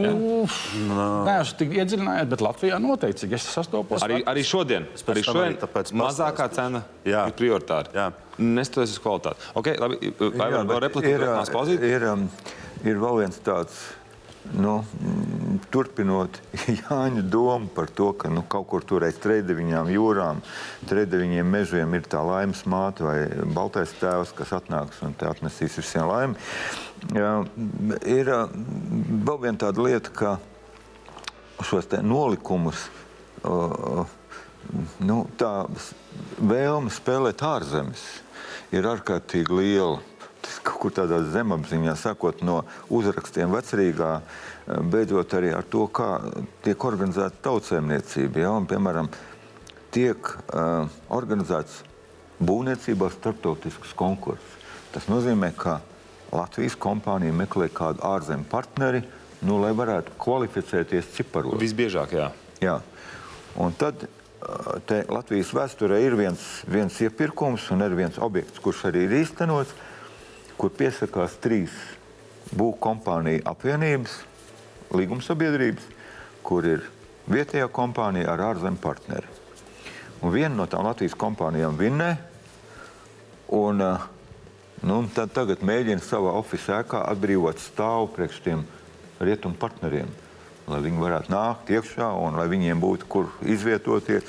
[1.27, 4.05] nē, es tik iedziļinājos, bet Latvijā noteikti, es sastopos.
[4.07, 6.57] Arī, arī šodien, arī šodien tāpēc mazākā pastāstīju.
[6.59, 7.27] cena Jā.
[7.29, 7.93] ir prioritāra.
[7.95, 8.09] Jā.
[8.39, 9.49] Nestoties uz kvalitāti.
[9.59, 12.29] Okay, labi, vai Jā, vēl bet replika ir, ir, um,
[12.87, 13.81] ir vēl viens tāds,
[14.57, 14.75] nu,
[15.73, 16.39] turpinot
[16.81, 20.43] Jāņa domu par to, ka nu, kaut kur tur aiz trešdeviņām jūrām,
[20.91, 23.19] trešdeviņiem mežiem ir tā laimes māte vai
[23.55, 26.39] baltais tēvs, kas atnāks un atnesīs visiem laimi.
[27.15, 27.33] Jā,
[28.09, 30.37] ir vēl viena tāda lieta, ka
[31.67, 32.87] šos nolikumus,
[33.47, 34.07] uh,
[35.03, 35.53] nu, tā
[36.39, 38.05] vēlme spēlēt ārzemes
[38.75, 39.99] ir ārkārtīgi liela.
[40.49, 46.23] Tas kaut kur tādā zemapziņā, sakot no uzrakstiem vecrīgā, eh, beidzot arī ar to, kā
[46.65, 48.47] tiek organizēta tautsēmniecība.
[48.47, 48.55] Ja?
[48.57, 49.13] Un, piemēram,
[49.93, 51.83] tiek uh, organizēts
[52.45, 54.57] būvniecībā starptautisks konkurss.
[54.93, 55.79] Tas nozīmē, ka
[56.33, 59.03] Latvijas kompānija meklē kādu ārzemju partneri,
[59.49, 61.59] nu, lai varētu kvalificēties ciparos.
[61.61, 62.31] Visbiežāk, jā.
[62.63, 62.79] Jā.
[63.59, 68.89] Un tad ā, te Latvijas vēsturē ir viens, viens iepirkums un ir viens objekts, kurš
[68.91, 69.73] arī ir īstenots,
[70.59, 71.75] kur piesakās trīs
[72.59, 74.15] būvkompāniju apvienības,
[74.99, 75.85] līgumsabiedrības,
[76.43, 76.87] kur ir
[77.29, 79.29] vietējā kompānija ar ārzemju partneri.
[80.25, 82.11] Un viena no tām Latvijas kompānijām vinnē,
[83.55, 83.93] un ā,
[84.83, 88.65] nu, tad tagad mēģina savā oficiālā ēkā atbrīvot stāvu priekš tiem
[89.23, 90.11] rietumu partneriem,
[90.69, 94.27] lai viņi varētu nākt iekšā un lai viņiem būtu kur izvietoties.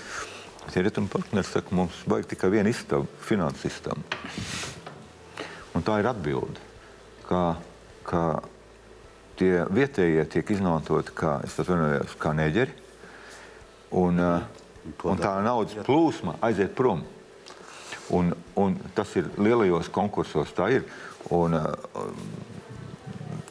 [0.69, 4.03] Tie rietumu partneri saka, mums vajag tikai vienu istabu, finanses istabu.
[5.77, 6.61] Un tā ir atbilde,
[7.27, 7.43] ka,
[8.07, 8.23] ka
[9.39, 12.73] tie vietējie tiek izmantoti kā, es atvainojos, kā neģeri,
[13.99, 17.05] un, uh, un tā naudas plūsma aiziet prom.
[18.15, 20.87] Un, un tas ir lielajos konkursos, tā ir.
[21.35, 21.75] Un, uh,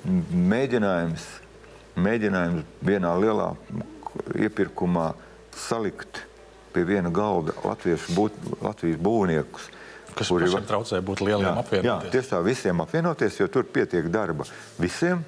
[0.09, 1.25] mēģinājums,
[1.99, 3.53] mēģinājums vienā lielā
[4.39, 5.13] iepirkumā
[5.57, 6.23] salikt
[6.73, 9.69] pie viena galda latviešu būt, Latvijas būvniekus.
[10.15, 12.11] Kas pašam var- traucē būt lieliem Jā, jā, apvienoties.
[12.13, 14.45] tieši tā, visiem apvienoties, jo tur pietiek darba
[14.79, 15.25] visiem.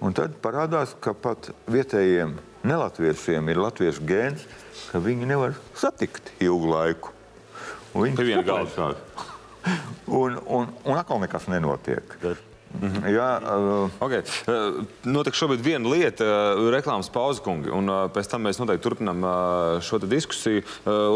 [0.00, 4.44] Un tad parādās, ka pat vietējiem nelatviešiem ir latviešu gēns,
[4.92, 7.10] ka viņi nevar satikt ilgu laiku.
[7.94, 8.70] Un Viņi kopā galda.
[8.76, 8.96] sāk.
[10.06, 12.02] un, un, un atkal nekas nenotiek.
[12.22, 12.38] Bet-
[12.78, 14.22] Jā, uh, Okay.
[14.46, 19.24] Uh, Notiek šobrīd viena lieta, uh, reklāmas pauze, kungi, un pēc tam mēs noteikti turpinām
[19.84, 20.62] šo diskusiju.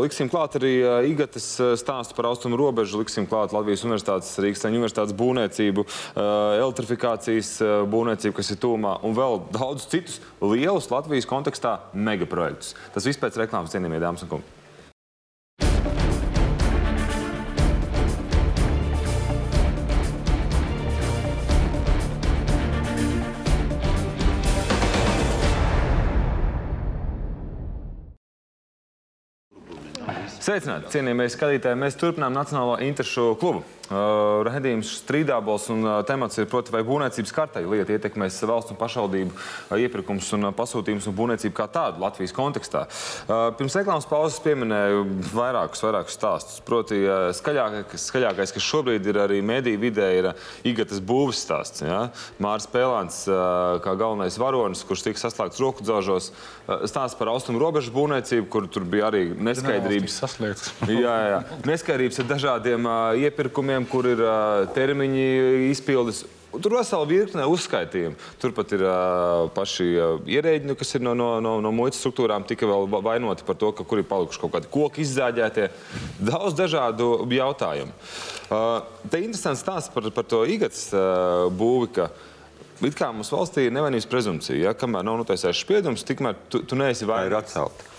[0.03, 0.73] Liksim klāt arī
[1.11, 1.47] Igates
[1.81, 5.87] stāstu par austrumu robežu, liksim klāt Latvijas Universitātes, Rīgas Universitātes būvniecību,
[6.17, 7.55] elektrifikācijas
[7.93, 12.75] būvniecību, kas ir tūmā, un vēl daudz citus lielus Latvijas kontekstā megaprojektus.
[12.97, 14.64] Tas viss pēc reklāmas, cienījamie dāmas un kungi.
[30.45, 31.77] Sveicināti, cienījamie skatītāji.
[31.81, 33.63] Mēs turpinām Nacionālo interešu klubu.
[33.85, 38.79] Uh, Redījums strīdābols un uh, temats ir, proti, vai būvniecības kārtai lieta ietekmēs valsts un
[38.81, 42.87] pašvaldību uh, iepirkums un pasūtījums un būvniecību kā tādu Latvijas kontekstā.
[43.59, 46.63] Pirms reklāmas pauzes pieminēju vairākus, vairākus stāstus.
[46.65, 46.97] Proti,
[47.37, 50.31] skaļākais, skaļākais, kas šobrīd ir arī mediju vidē, ir
[50.67, 51.85] Igatas būves stāsts.
[51.85, 52.07] Ja?
[52.43, 53.23] Mārs Pēlāns,
[53.85, 58.69] kā galvenais varonis, kurš tika saslēgts roku dzaužos, uh, stāsts par austrumu robežu būvniecību, kur
[58.73, 60.19] tur bija arī neskaidrības.
[60.25, 60.73] Saslēgts.
[60.89, 61.41] Jā, jā.
[61.69, 63.21] Neskaidrības ar dažādiem uh,
[63.75, 64.23] iepirkumiem, kur ir
[64.75, 66.25] termiņi izpildes.
[66.55, 68.15] Tur vesela virkne uzskaitījumu.
[68.39, 72.69] Turpat ir uh, paši uh, ierēģi, kas ir no, no, no, no muitas struktūrām, tika
[72.71, 75.67] vēl va- vainoti par to, ka kur ir palikuši kaut kādi koki izzāģētie.
[76.23, 77.91] Daudz dažādu jautājumu.
[78.47, 82.07] Uh, te interesants stāsts par, par to īgatas uh, būvi, ka
[82.87, 84.61] it kā mums valstī ir nevainības prezumcija.
[84.69, 84.77] Ja?
[84.79, 87.51] Kamēr nav notiesāts spriedums, tikmēr tu, tu neesi tā ir vainīgs.
[87.51, 87.94] atcelta.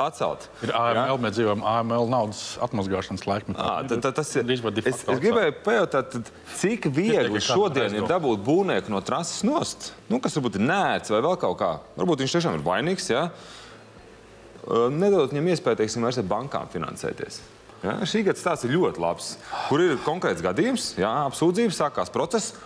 [0.00, 0.48] Atcelt.
[0.64, 3.66] Ir AML, mēs dzīvojam AML naudas atmazgāšanas laikmetā.
[3.90, 4.48] Tad, tad tas ir.
[4.82, 9.44] Es, es gribēju pajautāt, tad, cik viegli Pietiek, ka šodien ir dabūt būvnieku no trases
[9.46, 9.92] nost?
[10.10, 11.72] Nu, kas varbūt ir nērts vai vēl kaut kā.
[12.00, 13.10] Varbūt viņš tiešām ir vainīgs.
[13.12, 13.26] Ja?
[14.90, 17.42] Nedodot viņam iespēju, teiksim, vairs ar bankām finansēties.
[17.84, 17.98] Ja?
[18.08, 19.34] Šī gada stāsts ir ļoti labs.
[19.68, 22.56] Kur ir konkrēts gadījums, jā, apsūdzības, sākās process,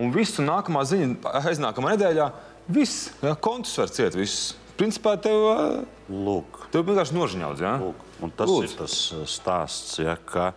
[0.00, 2.28] un viss un nākamā ziņa aiznākamā nedēļā,
[2.74, 3.36] viss, ja?
[3.36, 4.54] kontus var ciet, viss.
[4.78, 7.60] Principā tev, Lūk, tev vienkārši nožņauts.
[7.62, 7.76] Ja?
[7.80, 8.00] lūk.
[8.24, 8.64] Un tas Lūdzu.
[8.66, 8.94] ir tas
[9.30, 10.52] stāsts, ja, ka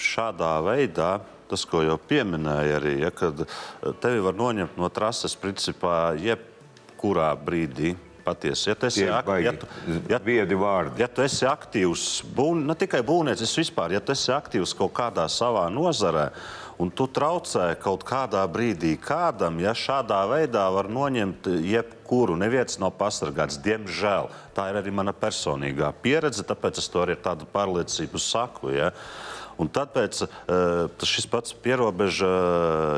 [0.00, 1.20] šādā veidā.
[1.50, 3.40] Tas, ko jau pieminēja arī, ja, kad
[3.98, 7.96] tevi var noņemt no trases, principā, jebkurā brīdī.
[8.22, 9.66] Patiesi, ja tu esi, Tie ir ak- baigi ja tu,
[10.12, 10.18] ja,
[11.00, 15.24] ja tu esi aktīvs, būn, ne tikai būvniecības vispār, ja tu esi aktīvs kaut kādā
[15.26, 16.30] savā nozarē,
[16.78, 21.99] un tu traucē kaut kādā brīdī kādam, ja šādā veidā var noņemt jebkuru,
[22.40, 23.58] neviens nav pasargāts.
[23.62, 28.72] Diemžēl tā ir arī mana personīgā pieredze, tāpēc es to arī ar tādu pārliecību saku.
[28.74, 28.90] Ja.
[29.60, 32.30] Un tāpēc uh, šis pats pierobeža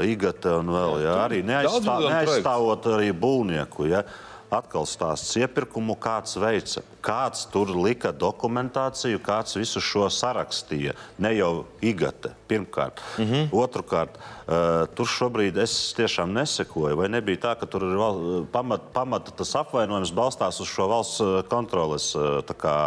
[0.07, 2.31] īgata un vēl ja, arī neaizstā, daudz miljonu projektu.
[2.31, 3.89] neaizstāvot arī būvnieku.
[3.91, 4.05] Ja.
[4.53, 10.93] Atkal stāsts iepirkumu, kāds veica, kāds tur lika dokumentāciju, kāds visu šo sarakstīja.
[11.25, 13.01] Ne jau igate, pirmkārt.
[13.19, 13.49] Mm -hmm.
[13.65, 16.97] Otrakārt, uh, tur šobrīd es tiešām nesekoju.
[16.97, 21.21] Vai nebija tā, ka tur ir val- pamat, pamat tas apvainojums balstās uz šo valsts
[21.21, 22.43] uh, kontroles uh,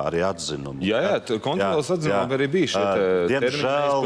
[0.06, 0.80] arī atzinumu?
[0.86, 3.28] Jā, jā, kontroles atzinumā arī bija vispār.
[3.32, 4.02] diemžēl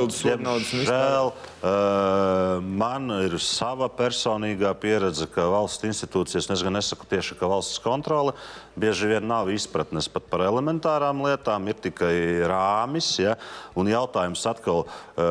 [1.28, 7.82] uh, man ir sava personīgā pieredze, ka valsts institūcijas, es gan nesaku tieši, ka valsts
[7.84, 8.36] kontrole
[8.80, 12.14] bieži vien nav izpratnes pat par elementārām lietām, ir tikai
[12.48, 13.12] rāmis.
[13.20, 13.36] Ja?
[13.80, 15.24] Un jautājums atkal, uh,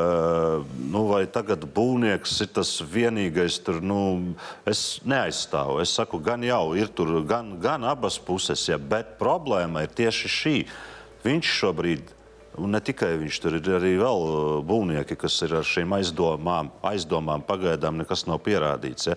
[0.93, 4.35] nu, vai tagad būvnieks ir tas vienīgais, tur, nu,
[4.69, 5.81] es neaizstāvu.
[5.85, 8.79] Es saku, gan jau ir tur, gan, gan abas puses, ja?
[8.79, 10.57] bet problēma ir tieši šī.
[11.27, 12.15] Viņš šobrīd
[12.59, 16.73] Un ne tikai viņš, tur ir arī vēl uh, būvnieki, kas ir ar šīm aizdomām.
[16.91, 19.13] Aizdomām pagaidām nekas nav pierādīts.
[19.13, 19.17] Ja.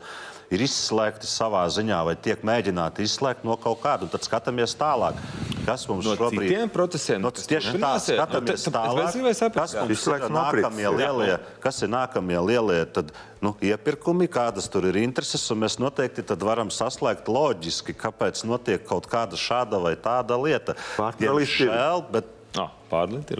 [0.51, 4.03] Ir izslēgti savā ziņā, vai tiek mēģināti izslēgt no kaut kāda.
[4.03, 5.15] Un Tad skatāmies tālāk,
[5.63, 9.53] kas mums No šobrīd citiem procesiem, No, kas tieši tā, skatāmies tāpēc tālāk.
[9.55, 14.89] Kas mums ir no nākamie lielie, kas ir nākamie lielie tad, nu, iepirkumi, kādas tur
[14.91, 19.95] ir intereses, un mēs noteikti tad varam saslēgt loģiski, kāpēc notiek kaut kāda šāda vai
[19.95, 20.75] tāda lieta.
[20.97, 21.71] Pārdalīs ir.
[22.11, 22.27] Bet
[22.59, 23.39] Ah, Pārlīdz ir.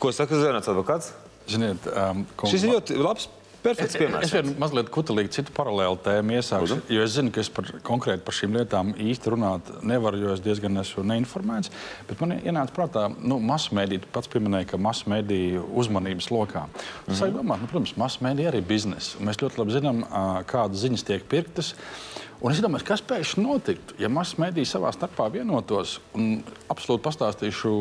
[0.00, 1.10] Ko saka Zvaigznes advokāts?
[1.50, 3.26] Ziniet, um, ko- Šis ir ļoti labs,
[3.64, 4.32] perfekts Es piemērs.
[4.34, 6.78] vienu mazliet kutelīgi citu paralēlu tēmu iesākšu.
[6.92, 10.42] Jo es zinu, ka es par, konkrēti par šīm lietām īsti runāt nevaru, jo es
[10.44, 11.72] diezgan esmu neinformēts.
[12.08, 16.66] Bet man ienāca prātā, nu, masu mēdīte pats pieminēja, ka masu mēdīju uzmanības lokā.
[17.06, 17.36] Tas mm -hmm.
[17.36, 19.18] domā, nu, protams, masu mēdīja arī biznesa.
[19.20, 20.04] Mēs ļoti labi zinām,
[20.46, 21.74] kādas ziņas tiek pirktas.
[22.40, 25.98] Un es domāju, kas pēkšņi notiktu, ja masas mediji savā starpā vienotos.
[26.16, 26.40] Un
[26.72, 27.72] absolūti pastāstīšu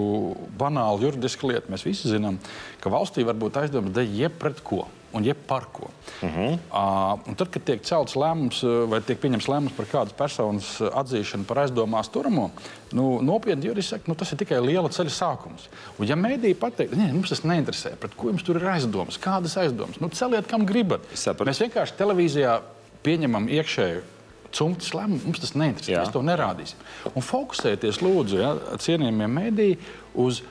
[0.60, 1.72] banālu juridisku lietu.
[1.72, 2.42] Mēs visi zinām,
[2.84, 5.90] ka valstī var būt aizdomas de jebpret ko un jeb par ko.
[6.22, 6.54] Uh -huh.
[6.54, 11.46] uh, un tad, kad tiek celts lēmums vai tiek pieņemts lēmums par kādas personas atzīšanu
[11.46, 12.52] par aizdomās turamo,
[12.92, 15.70] nu, nopietni juristi saka, nu, tas ir tikai liela ceļa sākums.
[15.98, 19.58] Un, ja mēdīji pateikt, ka mums tas neinteresē, pret ko jums tur ir aizdomas, kādas
[19.58, 21.02] aizdomas, nu, celiet, kam gribat.
[21.46, 22.62] Mēs vienkārši televīzijā
[23.04, 24.19] pieņemam iekšēju.
[24.56, 25.92] Cumtas lēmumu mums tas neinteresē.
[25.94, 26.06] Jā.
[26.06, 26.80] Mēs to nerādīsim.
[27.14, 29.84] Un fokusēties, lūdzu, ja, cienījamie mēdīji,
[30.26, 30.42] uz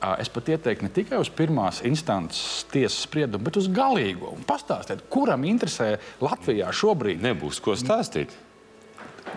[0.00, 4.32] Es pat ieteiktu ne tikai uz pirmās instances tiesas spriedumu, bet uz galīgo.
[4.48, 7.20] Pastāstiet, kuram interesē Latvijā šobrīd?
[7.20, 8.32] Nebūs ko stāstīt.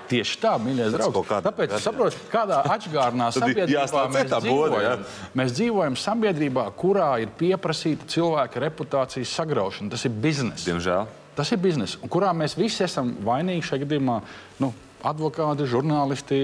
[0.08, 1.24] Tieši tā, mīļie draugi.
[1.44, 5.04] Tāpēc es saprotu, kādā atšķirīgā sabiedrībā mēs dzīvojam.
[5.38, 9.92] Mēs dzīvojam sabiedrībā, kurā ir pieprasīta cilvēka reputācijas sagraušana.
[9.94, 10.64] Tas ir bizness.
[10.70, 11.12] Diemžēl.
[11.38, 14.20] Tas ir bizness, kurā mēs visi esam vainīgi šajā gadījumā.
[14.62, 16.38] Nu, advokāti, žurnālisti,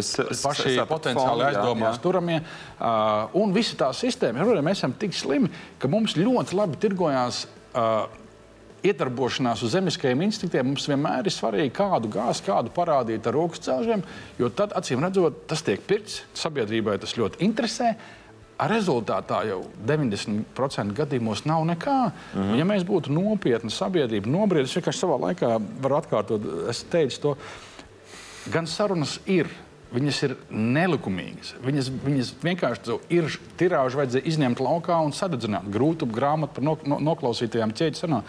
[0.00, 2.04] es, es, paši es, es potenciāli fondu, aizdomās jā, jā.
[2.04, 2.38] turamie.
[2.78, 7.44] Uh, un visa tā sistēma, ja mēs esam tik slimi, ka mums ļoti labi tirgojās.
[7.74, 8.06] Uh,
[8.86, 14.04] Iedarbošanās uz zemiskajiem instinktiem mums vienmēr ir svarīgi, kādu gāzi, kādu parādīt ar rokas celšiem,
[14.38, 16.20] jo tad, acīm redzot, tas tiek pirkts.
[16.38, 17.96] Sabiedrībai tas ļoti interesē.
[18.58, 21.98] Rezultātā jau 90% gadījumos nav nekā.
[22.34, 22.58] Mm -hmm.
[22.58, 27.36] Ja mēs būtu nopietni sabiedrība, nobriedis, es vienkārši savā laikā varu atkārtot, es teicu to,
[28.52, 29.46] gan sarunas ir.
[29.88, 31.54] Viņas ir nelikumīgas.
[31.64, 33.24] Viņas, viņas vienkārši ir
[33.56, 35.64] tirāžu vajadzēja izņemt laukā un sadedzināt.
[35.72, 38.22] Grūtu grāmatu par no, no, noklausītajām ķēdes sanām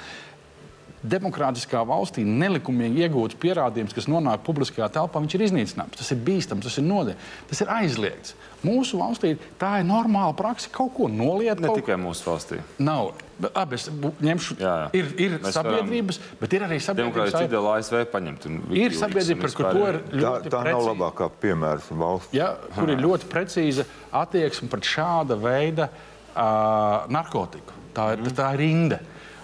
[1.04, 6.00] demokrātiskā valstī nelikumīgi iegūts pierādījums, kas nonāk publiskajā telpā, viņš ir iznīcināms.
[6.00, 8.36] Tas ir bīstams, tas ir nodevs, tas ir aizliegts.
[8.66, 10.68] Mūsu valstī tā ir normāla praksa.
[10.76, 11.62] Kaut ko noliet.
[11.64, 12.60] Ne tikai mūsu valstī.
[12.84, 13.14] Nav.
[13.56, 14.58] Abi es ņemšu.
[14.60, 14.88] Jā, jā.
[15.00, 17.16] Ir, ir Mēs sabiedrības, bet ir arī sabiedrības.
[17.16, 18.48] Demokrātija ideāli ASV paņemt.
[18.76, 22.36] Ir sabiedrība, par kur to ir ļoti tā, tā nav labākā piemērs valsts.
[22.36, 23.88] Ja, kur ir ļoti precīza
[24.20, 27.80] attieksme pret šāda veida uh, narkotiku.
[27.96, 28.36] Tā ir, mm.
[28.36, 29.00] tā ir rinda.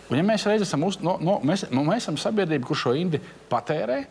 [0.10, 2.94] Un, ja mēs reiz esam, uz, no, no, mēs, nu, mēs esam sabiedrība, kur šo
[2.98, 4.04] indi patērē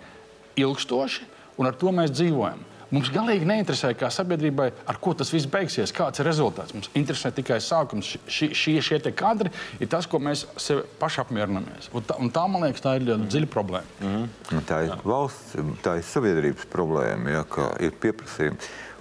[0.59, 1.27] ilgstoši,
[1.59, 2.63] un ar to mēs dzīvojam.
[2.95, 6.75] Mums galīgi neinteresē, kā sabiedrībai, ar ko tas viss beigsies, kāds ir rezultāts.
[6.77, 8.13] Mums interesē tikai sākums.
[8.31, 9.51] Šie, šie, šie kadri
[9.83, 11.89] ir tas, ko mēs sev paši apmierinamies.
[11.97, 13.99] Un tā, un tā, man liekas, tā ir ļoti dziļa problēma.
[14.01, 14.63] Mm -hmm.
[14.69, 15.01] Tā ir Jā.
[15.05, 18.59] valsts, tā ir sabiedrības problēma, ja, ka ir pieprasījumi.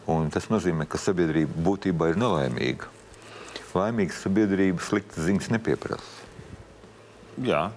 [0.08, 2.90] Un tas nozīmē, ka sabiedrība būtībā ir nelaimīga.
[3.74, 6.13] Laimīga sabiedrība sliktas ziņas nepieprasa.
[7.42, 7.70] Jā.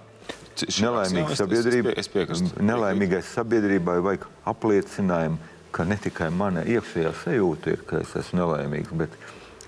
[0.81, 5.37] Nelaimīga sabiedrība, es pie, es nelaimīgai sabiedrībai vajag apliecinājumu,
[5.75, 9.13] ka ne tikai mana iekšējā sajūta ir, ka es esmu nelaimīgs, bet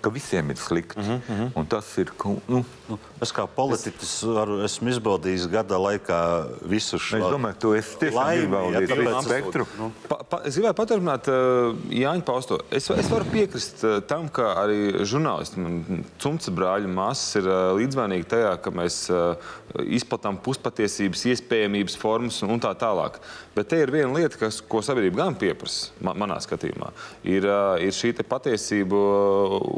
[0.02, 1.00] ka visiem ir slikti.
[1.00, 1.52] Mm -hmm.
[1.56, 2.12] Un tas ir.
[2.48, 6.20] Nu, nu, es kā politiķis varu, esmu izbaudījis gada laikā
[6.64, 9.66] visu šo es domāju, tu esi tiešām izbaudījis visu spektru.
[9.80, 9.92] Nu.
[10.08, 12.60] Pa, pa, es gribēju paturpināt uh, Jāņa pausto.
[12.72, 18.30] Es, es varu piekrist uh, tam, ka arī žurnālisti, cumca brāļi, māsas ir uh, līdzvainīgi
[18.36, 19.36] tajā, ka mēs uh,
[19.86, 23.20] izplatām puspatiesības, iespējamības formas un, un tā tālāk.
[23.56, 26.92] Bet te ir viena lieta, kas, ko sabiedrība gan pieprasa, man, manā skatījumā,
[27.24, 29.00] ir, uh, ir šī patiesība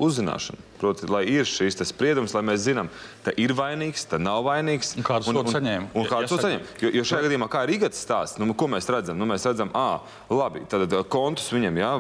[0.02, 0.68] uz uzzināšanu.
[0.82, 2.90] Proti, lai ir šīs spriedums, lai mēs zinām,
[3.26, 4.94] ka ir vainīgs, ka nav vainīgs.
[5.00, 5.90] Un kādu sodu saņēma?
[5.94, 6.70] Un, un kādu sodu saņēma?
[6.84, 9.18] Jo, jo šajā gadījumā, kā ir Igats stāsts, nu, ko mēs redzam?
[9.20, 11.92] Nu, mēs redzam, ah, labi, tad kontus viņam, jā,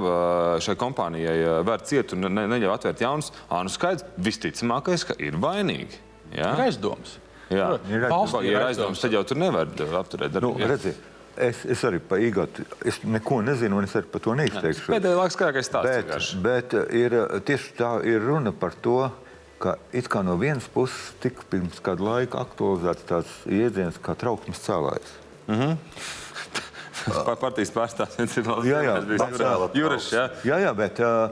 [0.68, 3.34] šai kompānijai vērt ciet un ne, neļauj atvērt jaunus.
[3.50, 6.02] Ā, nu skaidrs, visticamākais, ka ir vainīgi.
[6.32, 6.56] Jā?
[6.56, 7.18] Ir aizdoms.
[7.52, 8.36] Jā, ir aizdoms.
[8.46, 9.68] Ja ir aizdoms, tad jau tur nevar
[10.00, 10.54] apturēt darbu.
[10.56, 10.94] Nu, redzi,
[11.40, 14.92] Es, es arī par īgatu, es neko nezinu, un es arī par to neizteikšu.
[14.92, 16.34] Pēdējā laikā skaidrs stāsts.
[16.44, 17.16] Bet, bet ir,
[17.48, 19.06] tieši tā ir runa par to,
[19.62, 24.64] ka it kā no vienas puses tika pirms kādu laiku aktualizēts tāds jēdziens kā trauksmes
[24.66, 25.16] cēlājs.
[25.52, 25.78] Mm -hmm.
[27.26, 28.94] Par partijas pārstāvjiem ir vēl jā, jā,
[29.74, 30.12] Juris.
[30.14, 30.30] Jā.
[30.46, 31.32] jā, jā, bet uh,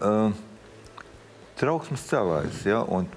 [0.00, 0.32] uh,
[1.58, 3.08] trauksmes cēlājs, ja, un,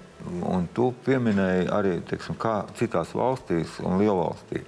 [0.41, 4.63] un tu pieminēji arī, teiksim, kā citās valstīs un lielvalstī.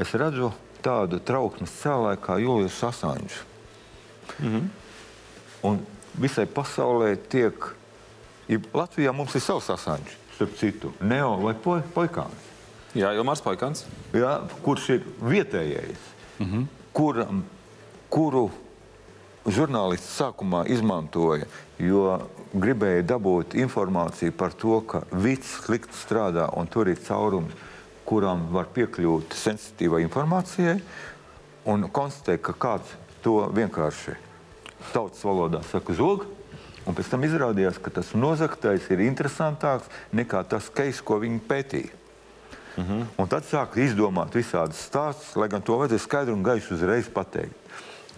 [0.00, 0.52] Es redzu,
[0.88, 3.44] tādu trauksmes cēlāju kā Julius Assange.
[4.38, 4.68] Mm -hmm.
[5.62, 5.80] Un
[6.20, 7.54] visai pasaulē tiek,
[8.48, 12.46] ja Latvijā mums ir savs Assange, starp citu, Neo vai po, Poikāns.
[12.94, 13.84] Jā, Ilmārs Poikāns.
[14.12, 15.98] Jā, kurš ir vietējais,
[16.38, 16.66] mm -hmm.
[16.92, 17.26] kur,
[18.08, 18.50] kuru
[19.46, 21.46] žurnālists sākumā izmantoja,
[21.78, 22.18] jo
[22.54, 27.52] gribēja dabūt informāciju par to, ka viss slikti strādā un tur ir caurums
[28.08, 30.78] kurām var piekļūt sensitīvai informācijai
[31.68, 32.94] un konstatēt, ka kāds
[33.24, 34.16] to vienkārši
[34.94, 36.24] tautas valodā saka zog.
[36.88, 41.92] Un pēc tam izrādījās, ka tas nozagtais ir interesantāks nekā tas keis, ko viņi pētīja.
[42.78, 43.06] Uh -huh.
[43.18, 47.54] Un tad sāk izdomāt visādas stāstus, lai gan to vajadzēja skaidri un gaiši uzreiz pateikt.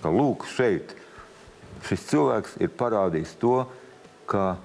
[0.03, 0.95] Ka lūk, šeit
[1.89, 3.67] šis cilvēks ir parādījis to,
[4.27, 4.57] ka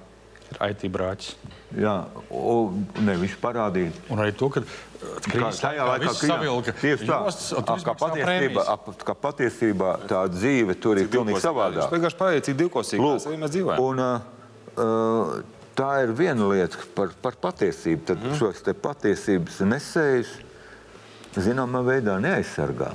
[0.54, 1.36] Ir IT brāķis.
[1.76, 1.96] jā,
[2.30, 2.72] o,
[3.02, 3.94] ne, viņš parādīja.
[4.14, 4.64] Un arī to, ka
[5.26, 10.78] Kā tajā laikā savilka tieši tā, jostas, ap, kā, patiesībā, ap, kā patiesībā tā dzīve
[10.82, 11.84] tur ir pilnīgi savādāk.
[11.84, 13.84] Viņš vienkārši parādīja, cik divkosīgi mēs arī mēs dzīvojam.
[13.86, 15.36] Un, uh, uh,
[15.78, 18.06] tā ir viena lieta par, par patiesību.
[18.12, 18.38] Tad mm.
[18.40, 20.34] šos te patiesības nesējus
[21.36, 22.94] zināmā veidā neaizsargā.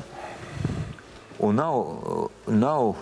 [1.47, 2.95] Un nav, uh, nav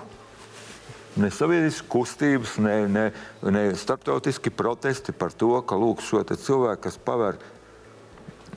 [1.19, 3.05] ne sabiedriskas kustības, ne, ne,
[3.43, 7.39] ne starptautiski protesti par to, ka lūk, šo cilvēku, kas paver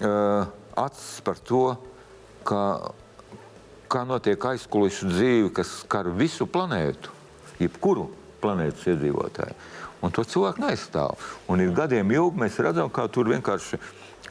[0.01, 1.64] uh, acis par to,
[2.47, 2.62] ka,
[3.91, 7.14] kā notiek aizkulisku dzīve, kas skar visu planētu,
[7.62, 8.09] jebkuru
[8.41, 9.57] planētas iedzīvotāju.
[10.01, 11.20] Un to cilvēku neaizstāv.
[11.51, 13.78] Un ir gadiem ilgi mēs redzam, kā tur vienkārši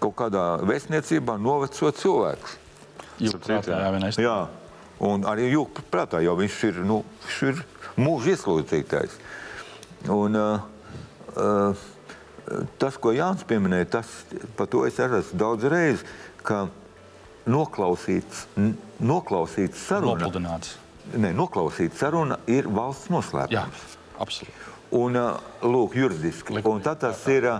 [0.02, 2.56] kaut kādā vēstniecībā noveco cilvēks.
[3.20, 4.18] Jūprātā, jā, vienais.
[4.18, 4.38] Jā,
[5.00, 7.62] un arī jūka prātā, jo viņš ir, nu, viņš ir
[8.00, 9.16] mūža ieslodzītais.
[10.12, 10.60] Un, uh,
[11.36, 11.86] uh,
[12.80, 14.12] tas, ko Jānis pieminēja, tas,
[14.56, 16.04] par to es esmu daudz reizes,
[16.44, 16.66] ka
[17.50, 18.46] noklausīts,
[19.00, 20.74] noklausīts saruna, Nopludināts.
[21.16, 23.84] ne, noklausīts saruna ir valsts Jā, noslēpums.
[24.20, 24.56] absolūti.
[24.96, 25.26] Un, ā,
[25.62, 26.60] lūk, juridiski.
[26.66, 27.58] Un tad tas ir, ā,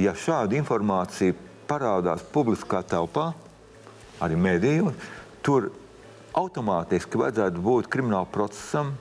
[0.00, 1.34] ja šāda informācija
[1.68, 3.30] parādās publiskā telpā,
[4.24, 4.94] arī mēdījos,
[5.48, 5.70] tur
[6.36, 8.92] automātiski vajadzētu būt krimināla procesam,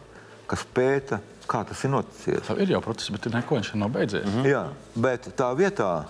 [0.47, 2.45] kas pēta, kā tas ir noticis.
[2.47, 4.25] Tā ir jau process, bet neko viņš nav beidzies.
[4.25, 4.47] Mm -hmm.
[4.53, 4.63] Jā,
[4.95, 6.05] bet tā vietā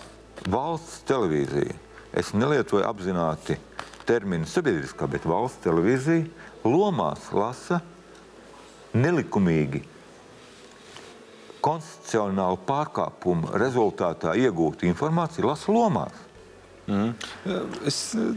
[0.46, 1.74] valsts televīzija,
[2.14, 3.58] es nelietoju apzināti
[4.06, 6.26] terminu sabiedriskā, bet valsts televīzija
[6.64, 7.82] lomās lasa
[8.94, 9.84] nelikumīgi
[11.62, 16.14] konstitucionālu pārkāpumu rezultātā iegūtu informāciju, lasa lomās.
[17.86, 18.36] Es eh,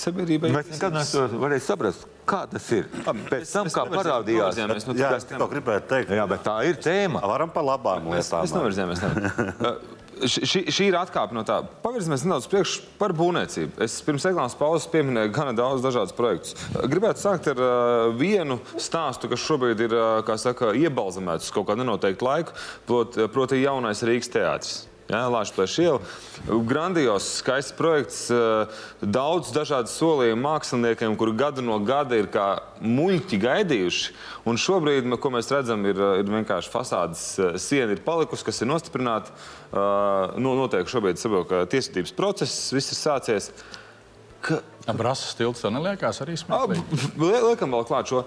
[0.00, 0.52] sabiedrībai.
[0.54, 2.88] Mēs nekad neesam varējuši saprast, kā tas ir.
[3.30, 7.22] Pēc tam, kā parādījās, tā es tikko gribēju teikt, Jā, bet tā ir tēma.
[7.26, 8.42] varam par labām lietām.
[8.46, 9.06] mēs nevirzījāmies.
[9.60, 9.76] Ne.
[10.24, 11.58] šī, šī ir atkāpe no tā.
[11.84, 13.76] Pavirzīsimies nedaudz priekš par būvniecību.
[13.84, 16.56] Es pirms reklāmas pauzes pieminēju gana daudz dažādus projektus.
[16.88, 21.68] Gribētu sākt ar uh, vienu stāstu, kas šobrīd ir uh, kā saka, iebalzamēts uz kaut
[21.70, 22.56] kādu nenoteiktu laiku,
[22.88, 24.76] proti, proti jaunais Rīgas teātris.
[25.06, 25.98] Jā, Lāčplēša iela.
[26.66, 28.66] Grandios, skaists projekts, uh,
[28.98, 32.46] daudz dažādu solījumu māksliniekiem, kuri gadu no gada ir kā
[32.82, 34.16] muļķi gaidījuši.
[34.50, 38.58] Un šobrīd, ko mēs redzam, ir, uh, ir vienkārši fasādes uh, siena ir palikusi, kas
[38.64, 39.34] ir nostiprināta.
[40.40, 43.48] Nu, notiek šobrīd saprotu, tiesvedības process, viss ir sācies.
[44.46, 44.60] Ka,
[44.94, 47.00] Brāzas tilts tā neliekās arī smieklīgi.
[47.22, 48.22] lie- liekam vēl klāt šo,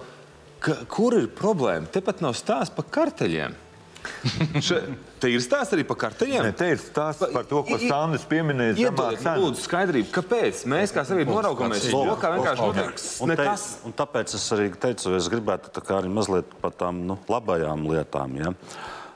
[0.64, 1.88] ka, kur ir problēma?
[1.92, 3.56] Tepat nav stāsts par karteļiem.
[4.68, 4.82] Še,
[5.22, 6.48] te ir stāsts arī par karteļiem.
[6.48, 8.78] Ne, te ir stāsts par to, ko Sandrs pieminēja.
[8.86, 13.48] Iedodiet, lūdzu, skaidrību, kāpēc mēs kā sabiedrība noraugamies uz to, kā vienkārši notiek Un, te,
[13.90, 18.38] un tāpēc es arī teicu, es gribētu arī mazliet par tām nu, labajām lietām.
[18.40, 18.54] Ja?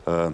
[0.04, 0.26] Uh,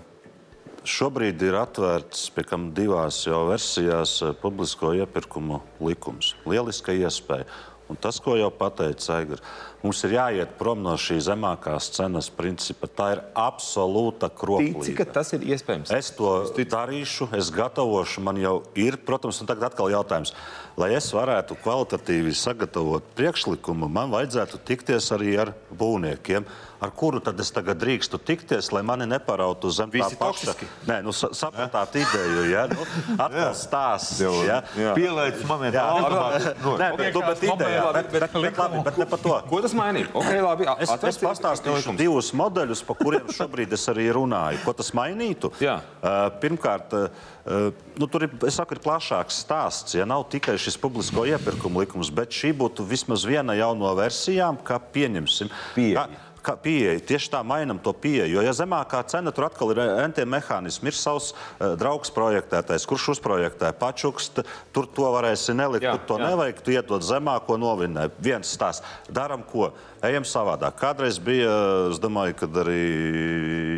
[0.87, 6.33] šobrīd ir atvērts pie kam divās jau versijās eh, publisko iepirkumu likums.
[6.49, 7.47] Lieliska iespēja.
[7.89, 9.41] Un tas, ko jau pateica Aigars,
[9.83, 12.87] mums ir jāiet prom no šī zemākās cenas principa.
[12.87, 14.83] Tā ir absolūta kroplība.
[14.83, 15.91] Tici, ka tas ir iespējams.
[15.95, 18.23] Es to darīšu, es gatavošu.
[18.25, 20.33] Man jau ir, protams, un tagad atkal jautājums.
[20.79, 26.45] Lai es varētu kvalitatīvi sagatavot priekšlikumu, man vajadzētu tikties arī ar būvniekiem,
[26.79, 30.53] ar kuru tad es tagad drīkstu tikties, lai mani neparautu zem tā Visi paša.
[30.53, 30.69] toksiski.
[30.87, 32.63] Nē, nu, sa- sapratāt ideju, ja?
[32.71, 32.87] Nu,
[33.25, 34.21] atkal stāsts.
[34.47, 34.61] Ja?
[34.95, 35.81] Pielaids momentā.
[35.81, 39.19] Jā, automātiski Nē, nor- bet, tu, bet ideja, bet, bet, bet, labi, bet ne par
[39.25, 39.35] to.
[39.69, 40.09] Tas mainīja?
[40.17, 44.61] Okay, labi, Es, es pastāstīšu divus modeļus, par kuriem šobrīd es arī runāju.
[44.63, 45.51] Ko tas mainītu?
[45.61, 45.75] Jā.
[45.99, 47.67] Uh, pirmkārt, uh,
[47.99, 49.93] nu, tur ir, saku, ir plašāks stāsts.
[49.99, 54.57] Ja nav tikai šis publisko iepirkumu likums, bet šī būtu vismaz viena jau no versijām,
[54.65, 55.53] kā pieņemsim.
[55.77, 56.07] Pieeja.
[56.39, 56.99] Pieeja.
[57.03, 58.37] Tieši tā mainām to pieeju.
[58.37, 63.09] Jo, ja zemākā cena tur atkal ir NT mehānismi, ir savs uh, draugs projektētais, kurš
[63.15, 64.41] uzprojektē pačukst,
[64.75, 66.31] tur to varēsi nelikt, Jā, tur to jā.
[66.31, 68.09] nevajag, tu iedod zemāko novinnē.
[68.23, 68.85] Viens stāsts.
[69.11, 69.71] Daram ko?
[70.05, 70.77] Ejam savādāk.
[70.79, 71.51] Kādreiz bija,
[71.91, 72.79] es domāju, kad arī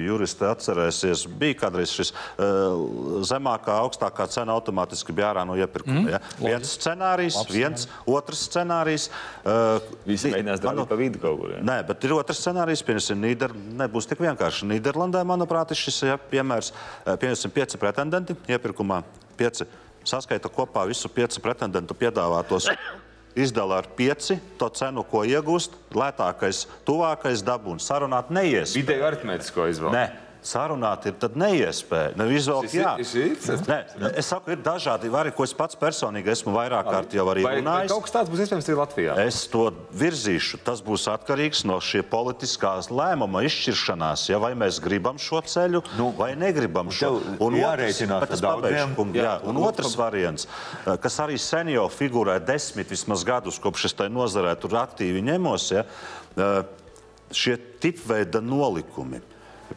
[0.05, 6.03] juristi atcerēsies, bija kādreiz šis uh, zemākā, augstākā cena automātiski bija ārā no iepirkuma.
[6.03, 6.21] Mm, ja?
[6.41, 9.09] Viens scenārijs, viens, otrs scenārijs.
[9.41, 11.55] Uh, Visi mēģinās darīt pa vidu kaut kur.
[11.55, 11.65] jā.
[11.65, 12.85] Nē, bet ir otrs scenārijs.
[12.85, 13.55] Piemēram, Nīder...
[13.81, 14.69] nebūs tik vienkārši.
[14.69, 16.73] Nīderlandē, manuprāt, ir šis ja, piemērs.
[17.05, 19.01] Eh, Piemēram, pieci pretendenti iepirkumā.
[19.39, 19.65] Pieci
[20.07, 22.69] saskaita kopā visu pieci pretendentu piedāvātos.
[23.35, 25.77] Izdala ar pieci to cenu, ko iegūst.
[25.95, 28.75] Lētākais, tuvākais dabū un sarunāt neies.
[28.75, 30.03] Vidēju aritmētisko izvēli.
[30.41, 32.15] Sarunāt ir tad neiespēja.
[32.17, 32.39] Nu, ir-
[32.73, 32.95] jā.
[32.97, 37.43] Nē, es saku, ir dažādi vari, ko es pats personīgi esmu vairāk kārt jau arī
[37.45, 37.89] Vai, vai runājis.
[37.93, 39.17] kaut kas tāds būs iespējams arī Latvijā?
[39.27, 40.63] Es to virzīšu.
[40.65, 44.29] Tas būs atkarīgs no šī politiskās lēmuma izšķiršanās.
[44.33, 47.21] Ja, vai mēs gribam šo ceļu, nu, vai negribam šo
[48.41, 48.71] ar daudziem.
[48.71, 50.47] pabeigšu, kungi, jā, un otrs variants,
[50.87, 55.21] eh, kas arī sen jau figurē desmit vismaz gadus, kopš es tajā nozarē tur aktīvi
[55.21, 55.83] ņemos, ja,
[56.37, 56.63] eh,
[57.31, 59.21] šie tipveida nolikumi.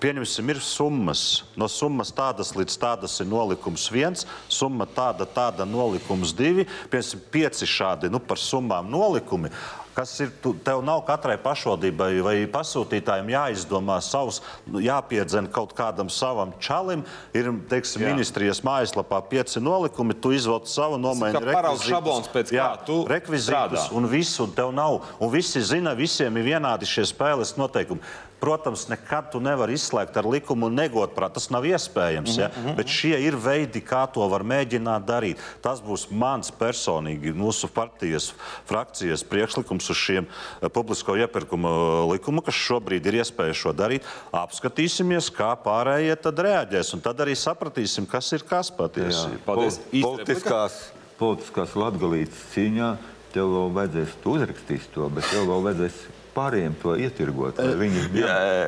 [0.01, 1.45] Pieņemsim, ir summas.
[1.59, 7.69] No summas tādas līdz tādas ir nolikums viens, summa tāda, tāda nolikums divi, piemēram, pieci
[7.69, 9.53] šādi nu, par summām nolikumi.
[9.95, 16.11] Kas ir, tu, tev nav katrai pašvaldībai vai pasūtītājiem jāizdomā savs, nu, jāpiedzen kaut kādam
[16.11, 17.05] savam čalim.
[17.31, 18.11] Ir, teiksim, Jā.
[18.11, 21.39] ministrijas mājaslapā pieci nolikumi, tu izvelc savu nomaini
[21.85, 23.47] šablons, pēc Jā, kā tu rekvizītus
[23.87, 23.87] strādā.
[23.95, 25.05] un visu, un tev nav.
[25.23, 28.03] Un visi zina, visiem ir vienādi šie spēles noteikumi.
[28.41, 31.37] Protams, nekad tu nevari izslēgt ar likumu negodprāt.
[31.37, 32.35] Tas nav iespējams.
[32.37, 32.51] Ja?
[32.51, 35.41] Mhm, Bet šie ir veidi, kā to var mēģināt darīt.
[35.65, 38.33] Tas būs mans personīgi, mūsu partijas
[38.69, 44.05] frakcijas priekšlikums uz šiem eh, publisko iepirkumu eh, likumu, kas šobrīd ir iespēja šo darīt.
[44.35, 49.41] Apskatīsimies, kā pārējie tad reaģēs, un tad arī sapratīsim, kas ir kas patiesībā.
[49.47, 49.81] Paldies.
[49.95, 50.79] Politiskās,
[51.21, 52.93] politiskās latgalītes cīņā
[53.35, 56.03] tev vēl vajadzēs, tu uzrakstīsi to, bet tev vēl vajadzēs
[56.35, 57.59] pārējiem to ietirgot.
[57.59, 58.05] lai Viņi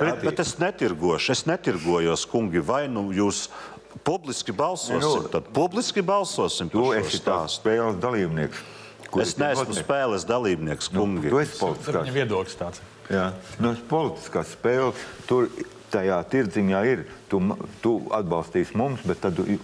[0.01, 2.63] Bet, bet es netirgošu, es netirgojos, kungi.
[2.65, 3.49] Vai nu jūs
[4.05, 6.69] publiski balsosim, Nu, tad publiski balsosim.
[6.71, 7.63] Tu par šo stāstu.
[7.63, 8.65] spēles dalībnieks.
[9.23, 9.83] Es neesmu noteikumi?
[9.85, 11.31] spēles dalībnieks, kungi.
[11.31, 12.81] Tu esi Tur politiskās viņa viedoklis tāds.
[13.09, 14.93] Jā, nu, politiskā spēle
[15.29, 15.49] tur
[15.95, 17.05] tajā tirdziņā ir.
[17.31, 17.39] Tu,
[17.83, 19.59] tu atbalstīsi mums, bet tad tu-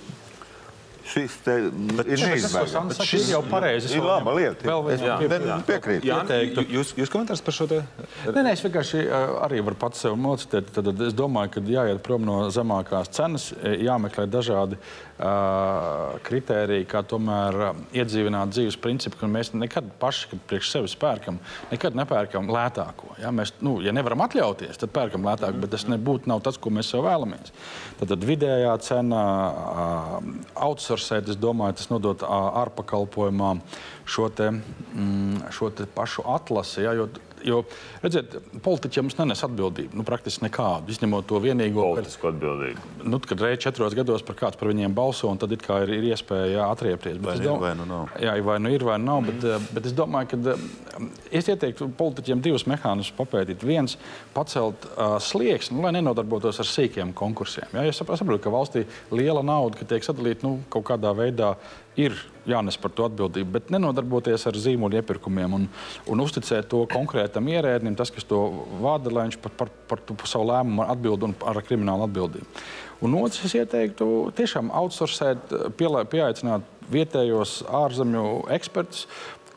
[1.12, 2.96] šis te ir Tas, ko neizbēgams.
[2.98, 3.92] Saka, ir jau pareizi.
[3.98, 4.64] Ir laba lieta.
[4.68, 6.08] Vēl Es viņam pie- ne- piekrītu.
[6.08, 6.64] Jā, Ieteiktu.
[6.78, 7.82] jūs, jūs komentārs par šo te?
[8.26, 10.70] Nē, nē, es vienkārši ā, arī varu pats sev mocīt.
[10.72, 14.78] Tad es domāju, ka jāiet prom no zemākās cenas, e, jāmeklē dažādi
[15.22, 20.96] uh, kritēriji, kā tomēr ā, iedzīvināt dzīves principu, ka mēs nekad paši, kad priekš sevis
[20.98, 21.38] pērkam,
[21.72, 23.12] nekad nepērkam lētāko.
[23.22, 23.30] Ja?
[23.34, 26.90] Mēs, nu, ja nevaram atļauties, tad pērkam lētāk, bet tas nebūtu nav tas, ko mēs
[26.92, 27.52] sev vēlamies.
[28.00, 30.32] Tad, tad vidējā cena, uh,
[30.68, 31.01] outsourcēt,
[31.32, 33.56] es domāju, tas nodot ārpakalpojumā
[34.04, 36.84] šo, te, mm, šo te pašu atlasi.
[36.86, 36.94] Ja?
[36.96, 37.08] Jo,
[37.44, 37.62] jo,
[38.02, 42.78] redziet, politiķi mums nenes atbildību, nu, praktiski nekādu, izņemot to vienīgo, Politisku atbildību.
[43.04, 45.90] nu, kad reizē četros gados par kāds par viņiem balso, un tad it kā ir,
[45.98, 47.18] ir iespēja jā, atriepties.
[47.18, 48.08] Bet Vai ir, dom- vai nu nav.
[48.20, 49.22] Jā, vai nu ir, vai nav.
[49.26, 51.06] Bet, eh, bet es domāju, ka eh,
[51.40, 53.62] es ieteiktu politiķiem divus mehānismus papētīt.
[53.62, 53.96] Viens-
[54.36, 57.66] pacelt uh, slieksni, nu, lai nenodarbotos ar sīkiem konkursiem.
[57.72, 61.56] Jā, es saprotu, ka valstī liela nauda, ka tiek sadalīta nu, kaut kādā veidā.
[61.96, 62.12] Ir
[62.48, 65.66] jānes par to atbildību, bet nenodarboties ar zīmolu iepirkumiem un,
[66.10, 68.40] un uzticēt to konkrētam ierēdnim, tas, kas to
[68.82, 72.64] vada, lai viņš par, par, par, par savu lēmumu atbild un ar kriminālu atbildību.
[73.02, 74.06] Un otrs, es ieteiktu
[74.38, 79.06] tiešām outsourcēt, pieaicināt vietējos ārzemju ekspertus,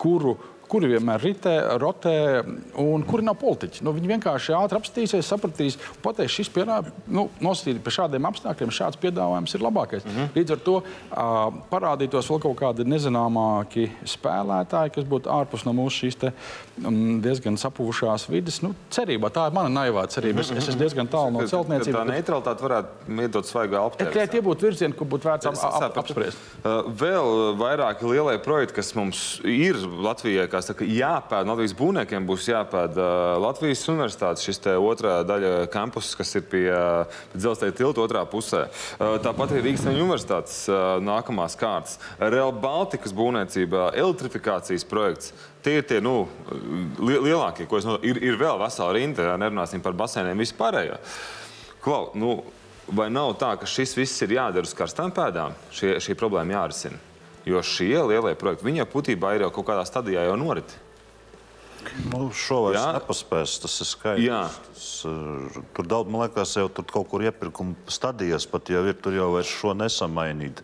[0.01, 0.35] kuru
[0.75, 2.15] kuri vienmēr ritē, rotē,
[2.83, 3.83] un kuri nav politiķi.
[3.87, 8.73] Nu, viņi vienkārši ātri apstīsies, sapratīs, un pateiks, šis pierādījums, nu, nosacīt pie šādiem apstākļiem,
[8.75, 10.03] šāds piedāvājums ir labākais.
[10.03, 10.33] Mm -hmm.
[10.35, 16.03] Līdz ar to uh, parādītos vēl kaut kādi nezināmāki spēlētāji, kas būtu ārpus no mūsu
[16.05, 16.33] šīs te,
[16.83, 18.59] um, diezgan sapuvušās vidas.
[18.65, 20.43] Nu, cerībā, tā ir mana naivā cerība.
[20.43, 22.03] Es, es esmu diezgan tālu no Tā celtniecības.
[22.03, 24.01] bet- neutralitāte varētu iedot svaigu elpu.
[24.03, 26.37] Tikai tie būtu virzieni, ko būtu vērts ap, ap, apspriest.
[26.63, 31.49] Uh, Vēl vairāki lielie projekti, kas mums ir Latvijai, kā saka, jāpēd.
[31.49, 37.21] Latvijas būvniekiem būs jāpēd uh, Latvijas universitātes šis otrā daļa kampus, kas ir pie, uh,
[37.31, 38.65] pie dzelzceļa tilta otrā pusē.
[38.97, 40.57] Uh, Tāpat arī Rīgas universitātes
[41.05, 41.99] nākamās kārtas.
[42.19, 45.33] Real Baltikas būvniecība, elektrifikācijas projekts.
[45.65, 46.27] Tie ir tie nu,
[47.01, 49.31] li lielākie, ko es no, ir, ir vēl vesela rinda.
[49.41, 50.99] Nerunāsim par basēniem vispārējo.
[51.81, 52.37] Klau, nu,
[52.93, 55.57] vai nav tā, ka šis viss ir jādara uz karstām pēdām?
[55.73, 57.01] Šie, šī problēma jārisina.
[57.45, 60.73] Jo šie lielie projekti, viņi jau būtībā ir jau kaut kādā stadijā jau norit.
[62.09, 62.87] Nu, šo vairs Jā.
[62.97, 64.57] nepaspēs, tas ir skaidrs.
[64.73, 68.97] Tas, uh, tur daudz, man liekas, jau tur kaut kur iepirkuma stadijas pat jau ir,
[68.97, 70.63] tur jau vairs šo nesamainīt.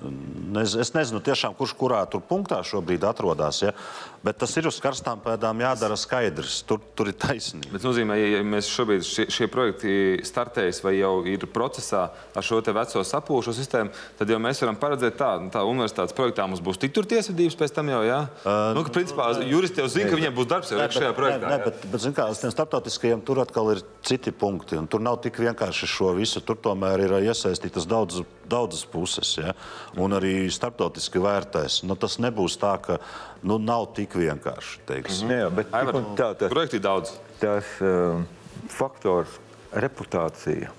[0.00, 3.60] Nez, es nezinu, tiešām, kurš kurā tur punktā šobrīd atrodas.
[3.64, 3.74] Ja?
[4.20, 6.58] Bet tas ir uz karstām pēdām jādara skaidrs.
[6.68, 7.70] Tur, tur ir taisnība.
[7.72, 9.92] Bet, nozīmē, ja ja mēs šobrīd šie, šie projekti
[10.28, 12.02] startējas vai jau ir procesā
[12.36, 16.44] ar šo te veco sapūšu sistēmu, tad jau mēs varam paredzēt tā, tā universitātes projektā
[16.50, 18.18] mums būs tik tur tiesvedības pēc tam jau, jā?
[18.44, 21.18] Uh, nu, ka, principā, juristi jau zina, ka viņiem būs darbs jau Nē, šajā bet-
[21.22, 21.54] projektā.
[21.54, 24.76] Nē, bet, bet zin kā, uz tiem starptautiskajiem tur atkal ir citi punkti.
[24.76, 26.44] un Tur nav tik vienkārši šo visu.
[26.44, 29.32] Tur tomēr ir iesaistītas daudz, daudzas puses.
[29.40, 29.54] Ja?
[30.00, 31.82] Un arī starptautiski vērtēs.
[31.86, 32.98] Nu, tas nebūs tā, ka
[33.46, 34.80] nu, nav tik vienkārši.
[34.88, 35.30] teiksim.
[35.30, 37.14] Nē, bet Aivar, tik un tā, tas, Projekti ir daudz.
[37.40, 38.20] tas uh,
[38.68, 39.38] faktors,
[39.72, 40.70] reputācija.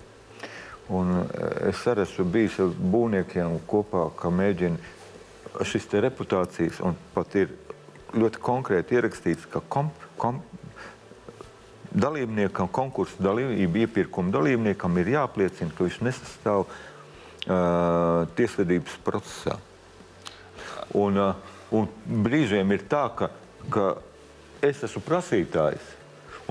[0.92, 6.98] Un eh, es arī esmu bijis ar būvniekiem kopā, ka mēģina šis te reputācijas, un
[7.16, 7.54] pat ir
[8.16, 10.42] ļoti konkrēti ierakstīts, ka kom, kom,
[11.92, 19.58] dalībniekam, konkursu dalībniekam, iepirkuma dalībniekam ir jāapliecina, ka viņš nesastāv uh, tiesvedības procesā.
[20.96, 23.32] Un, uh, un brīžiem ir tā, ka,
[23.72, 23.88] ka
[24.64, 25.84] es esmu prasītājs,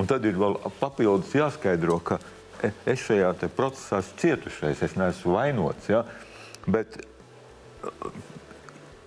[0.01, 2.19] un tad ir vēl papildus jāskaidro, ka
[2.89, 5.89] es šajā procesā esmu cietušais, es neesmu vainots.
[5.93, 6.05] Ja?
[6.69, 8.11] Bet uh,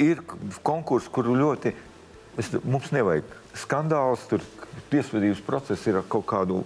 [0.02, 0.24] ir
[0.66, 1.74] konkursi, kur ļoti
[2.42, 3.30] es, mums nevajag
[3.64, 4.42] skandāls, tur
[4.90, 6.64] tiesvedības process ir kaut kādu.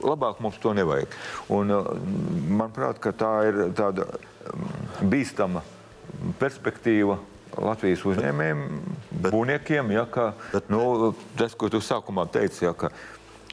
[0.00, 1.12] Labāk mums to nevajag.
[1.52, 1.88] Un, uh,
[2.48, 5.64] manuprāt, tā ir tāda mm, bīstama
[6.40, 7.18] perspektīva
[7.56, 8.64] Latvijas uzņēmējiem,
[9.28, 9.92] būvniekiem.
[9.94, 10.32] Ja, ka,
[10.70, 12.92] nu, tas, ko tu sākumā teici, ja, ka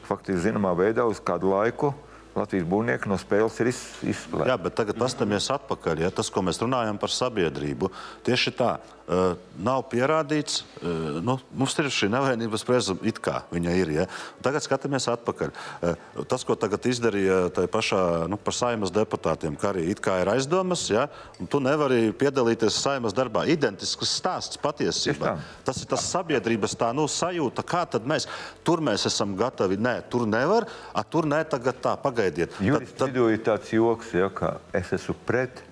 [0.06, 1.94] faktiski zināmā veidā uz kādu laiku
[2.36, 4.44] Latvijas būvnieki no spēles ir izslēgti.
[4.50, 6.04] Jā, bet tagad paskatāmies atpakaļ.
[6.04, 7.88] Ja, tas, ko mēs runājam par sabiedrību,
[8.26, 8.74] tieši tā
[9.06, 10.62] uh, nav pierādīts.
[10.80, 13.92] Uh, nu, mums ir šī nevainības prezumcija, it kā viņa ir.
[13.94, 14.06] Ja.
[14.44, 15.52] Tagad skatāmies atpakaļ.
[15.80, 18.00] Uh, tas, ko tagad izdarīja tajā pašā
[18.30, 21.06] nu, par saimas deputātiem, ka arī it kā ir aizdomas, ja,
[21.40, 23.46] un tu nevari piedalīties saimas darbā.
[23.50, 25.36] Identisks stāsts patiesībā.
[25.66, 28.28] Tas ir tas sabiedrības tā nu, sajūta, kā tad mēs
[28.66, 29.78] tur mēs esam gatavi.
[29.80, 32.54] Nē, tur nevar, a tur nē, tagad tā pagaidiet.
[32.62, 33.14] Jurists tad, tad...
[33.14, 35.62] vidū ir tāds joks, ja, ka es esmu pret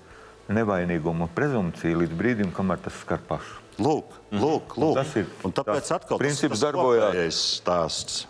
[0.53, 3.61] nevainīgumu prezumciju līdz brīdim, kamēr tas skar pašu.
[3.81, 4.99] Lūk, lūk, lūk.
[5.01, 7.41] Tas ir un tāpēc tas atkal princips darbojās.
[7.59, 8.27] stāsts.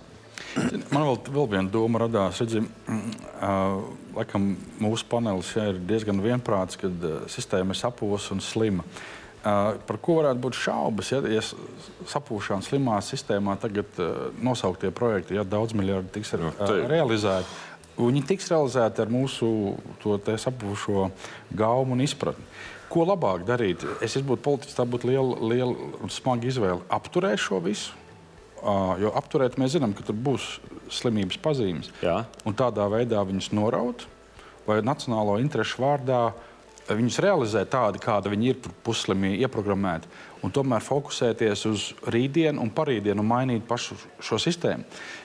[0.54, 2.38] Man vēl, vēl viena doma radās.
[2.42, 3.82] Redzi, uh,
[4.14, 8.86] laikam mūsu panelis ja, ir diezgan vienprāts, ka uh, sistēma ir sapūs un slima.
[9.44, 11.42] Uh, par ko varētu būt šaubas, ja, ja
[12.08, 16.54] sapūšā un slimā sistēmā tagad uh, nosauktie projekti, ja daudz miljardi tiks uh,
[16.88, 17.73] realizēti?
[17.94, 19.48] Viņi tiks realizēti ar mūsu
[20.42, 21.10] sapušo
[21.54, 22.46] gaumu un izpratni.
[22.90, 23.84] Ko labāk darīt?
[24.04, 26.82] Es būtu politiķis, tā būtu liela, liela un smaga izvēle.
[26.94, 27.94] Apturēt šo visu,
[29.00, 30.58] jo apturēt mēs zinām, ka tur būs
[30.94, 31.90] slimības pazīmes.
[32.04, 32.22] Jā.
[32.46, 34.06] Un tādā veidā viņus noraut
[34.66, 36.28] vai nacionālo interesu vārdā
[36.84, 40.08] viņus realizēt tādi, kādi viņi ir puslimi ieprogrammēti,
[40.44, 44.84] un tomēr fokusēties uz rītdienu un parītdienu un mainīt pašu šo sistēmu.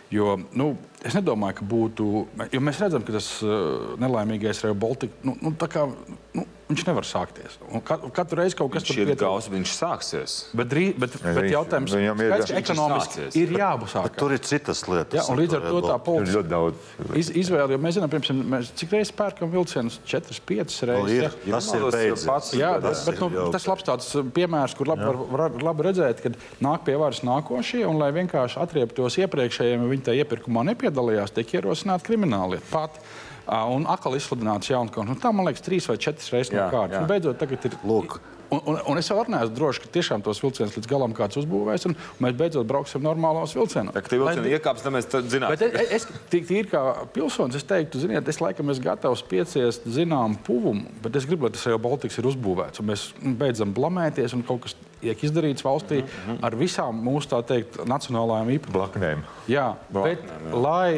[0.10, 0.72] Jo nu,
[1.06, 2.06] es nedomāju, ka būtu.
[2.54, 5.14] Jo mēs redzam, ka tas uh, nelaimīgais Real Baltica.
[5.28, 5.86] Nu, nu, kā,
[6.34, 7.56] nu, Viņš nevar sākties.
[7.66, 10.34] Un katru reizi kaut kas tāds- gauss, viņš sāksies.
[10.54, 14.18] Bet, drī, bet, ja, bet jautājums ir, kāds ekonomiski ir jābūt.
[14.20, 15.18] Tur ir citas lietas.
[15.18, 18.94] Jā, un līdz ar to tā politiska iz, izvēle, jo mēs zinām, piemēram, mēs cik
[18.94, 21.16] reizes pērkam vilcienus, 4, 5 reizes.
[21.16, 21.56] Ir, ja?
[21.56, 22.52] Tas ir beidzies.
[22.60, 26.38] Jā, tas bet, nu, tas labs tāds piemērs, kur labi, var, var labi redzēt, kad
[26.62, 31.58] nāk pie varas nākošie, un lai vienkārši atrieptos iepriekšējiem, ja viņi tajā iepirkumā nepiedalījās, tiek
[31.58, 33.02] ierosināta krimināllieta pat.
[33.50, 35.10] Un atkal izsludināts jauns konts.
[35.10, 37.00] Nu, tā, man liekas, trīs vai četras reizes no kārtas.
[37.02, 37.80] Nu, beidzot, tagad ir.
[37.90, 38.20] Lūk.
[38.50, 41.86] Un, un, un es vēl neesmu drošs, ka tiešām tos vilcienus līdz galam kāds uzbūvēs,
[41.86, 41.94] un
[42.24, 43.94] mēs beidzot brauksim normālos vilcienos.
[43.94, 45.54] Tā kā tie vilcieni iekāps, tad mēs zinām.
[45.54, 46.82] Bet es, es tīri kā
[47.14, 51.54] pilsonis, es teiktu, ziniet, es laikam esmu gatavs pieciest zinām puvumu, bet es gribu, lai
[51.54, 55.64] tas jau Baltiks ir uzbūvēts, un mēs nu, beidzam blamēties, un kaut kas tiek izdarīts
[55.64, 56.42] valstī mm -hmm.
[56.50, 59.24] ar visām mūsu, tā teikt, nacionālajām īpašībām.
[59.48, 60.62] Jā, Blaknēm, bet, jā.
[60.66, 60.92] lai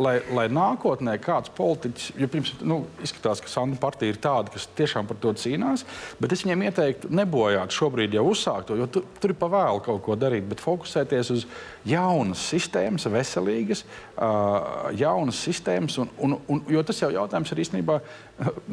[0.00, 4.68] lai, lai nākotnē kāds politiķis, jo pirms nu, izskatās, ka Santa partija ir tāda, kas
[4.78, 5.84] tiešām par to cīnās,
[6.20, 10.16] bet es viņiem ieteiktu nebojāt šobrīd jau uzsākto, jo tu, tur ir pavēlu kaut ko
[10.18, 11.46] darīt, bet fokusēties uz
[11.88, 13.84] jaunas sistēmas, veselīgas,
[14.16, 17.98] uh, jaunas sistēmas, un, un, un, jo tas jau jautājums ir īstenībā,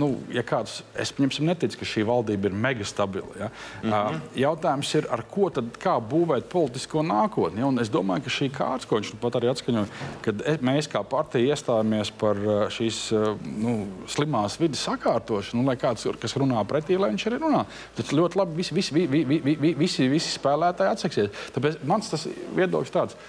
[0.02, 3.34] nu, ja kāds, es pieņemsim, netic, ka šī valdība ir mega stabila.
[3.40, 3.50] Ja?
[3.84, 4.16] Mm -hmm.
[4.16, 7.68] uh, jautājums ir, ar ko tad kā būvēt politisko nākotni, ja?
[7.68, 9.88] un es domāju, ka šī kārtas, ko viņš pat arī atskaņoja,
[10.22, 12.40] kad mēs kā partija iestājāmies par
[12.74, 13.00] šīs
[13.46, 13.76] nu,
[14.10, 17.66] slimās vidas sakārtošanu, nu, lai kāds, kas runā pretī, lai viņš arī runā.
[17.98, 21.44] Tad ļoti labi visi, visi, visi, visi, visi, visi spēlētāji atsaksies.
[21.56, 22.16] Tāpēc mans
[22.58, 23.20] viedoklis tāds.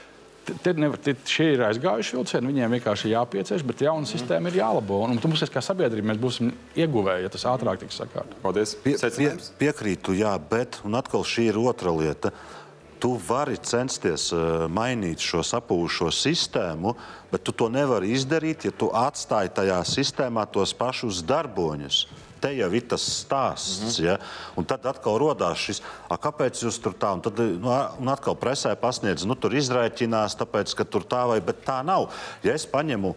[0.65, 5.03] Te nevar, te, šie ir aizgājuši vilcieni, viņiem vienkārši jāpiecieš, bet jauna sistēma ir jālabo.
[5.05, 6.49] Un mums, kā sabiedrība, mēs būsim
[6.81, 8.41] ieguvēji, ja tas ātrāk tiks sakārtots.
[8.43, 8.73] Paldies!
[8.83, 9.29] Pie, pie,
[9.61, 12.33] piekrītu, jā, bet atkal šī ir otra lieta.
[12.33, 12.60] Uh,
[13.01, 16.95] tu vari censties uh, mainīt šo sapūšo sistēmu,
[17.33, 22.05] bet tu to nevari izdarīt, ja tu atstāji tajā sistēmā tos pašus darboņus.
[22.41, 23.81] Te jau ir tas stāsts.
[23.81, 24.05] Mm -hmm.
[24.05, 24.17] ja?
[24.57, 27.69] Un tad atkal radās šis, kāpēc jūs tur tā, un tad nu,
[28.01, 32.09] un atkal presē pasniedz, nu tur izrēķinās, tāpēc, ka tur tā vai, bet tā nav.
[32.43, 33.15] Ja es paņemu,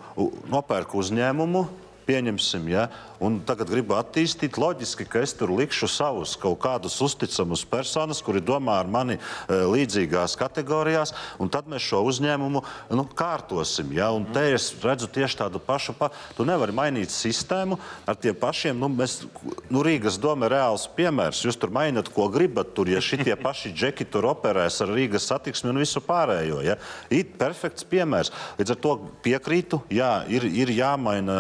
[0.52, 1.68] nopērku uzņēmumu,
[2.06, 2.88] pieņemsim, ja,
[3.24, 4.60] un tagad gribu attīstīt.
[4.60, 9.64] Loģiski, ka es tur likšu savus kaut kādus uzticamus personas, kuri domā ar mani uh,
[9.72, 12.64] līdzīgās kategorijās, un tad mēs šo uzņēmumu
[12.94, 13.94] nu, kārtosim.
[13.96, 14.12] Ja?
[14.16, 15.96] Un te es redzu tieši tādu pašu.
[15.98, 16.12] Pa...
[16.38, 18.78] Tu nevari mainīt sistēmu ar tiem pašiem.
[18.80, 19.22] Nu, mēs,
[19.70, 21.44] nu, Rīgas doma ir reāls piemērs.
[21.46, 22.74] Jūs tur mainat, ko gribat.
[22.74, 26.62] Tur, ja šitie paši džeki tur operēs ar Rīgas satiksmi un visu pārējo.
[26.66, 26.78] Ja?
[27.14, 28.34] Ir perfekts piemērs.
[28.60, 28.96] Līdz ar to
[29.26, 31.36] piekrītu, jā, ir, ir jāmaina,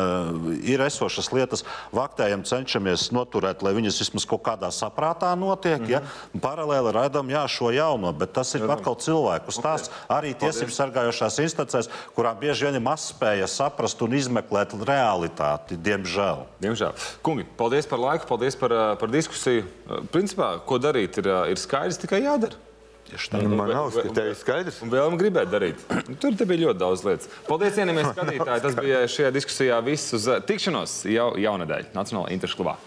[0.63, 1.65] ir esošas lietas.
[1.93, 5.80] Vaktējam cenšamies noturēt, lai viņas vismaz kaut kādā saprātā notiek.
[5.80, 5.91] Mm -hmm.
[5.91, 6.39] ja?
[6.41, 8.78] Paralēli redzam jā, šo jauno, bet tas ir Redzam.
[8.78, 9.89] atkal cilvēku stāsts.
[9.89, 10.17] Okay.
[10.17, 16.45] Arī tiesību sargājošās instancēs, kurām bieži vien ir mazspēja saprast un izmeklēt realitāti, diemžēl.
[16.61, 16.93] diemžēl.
[17.21, 19.63] Kungi, paldies par laiku, paldies par, par diskusiju.
[20.11, 22.72] Principā, ko darīt, ir, ir skaidrs, tikai jādara.
[23.43, 23.91] Nu, man nav
[24.39, 24.82] skaidrs.
[24.86, 25.84] Un vēl man gribēja darīt.
[26.22, 27.30] Tur bija ļoti daudz lietas.
[27.49, 28.66] Paldies, cienījamies skatītāji.
[28.68, 32.78] Tas bija šajā diskusijā viss uz tikšanos jau jaunadēļ Nacionālajā Interšu klubā.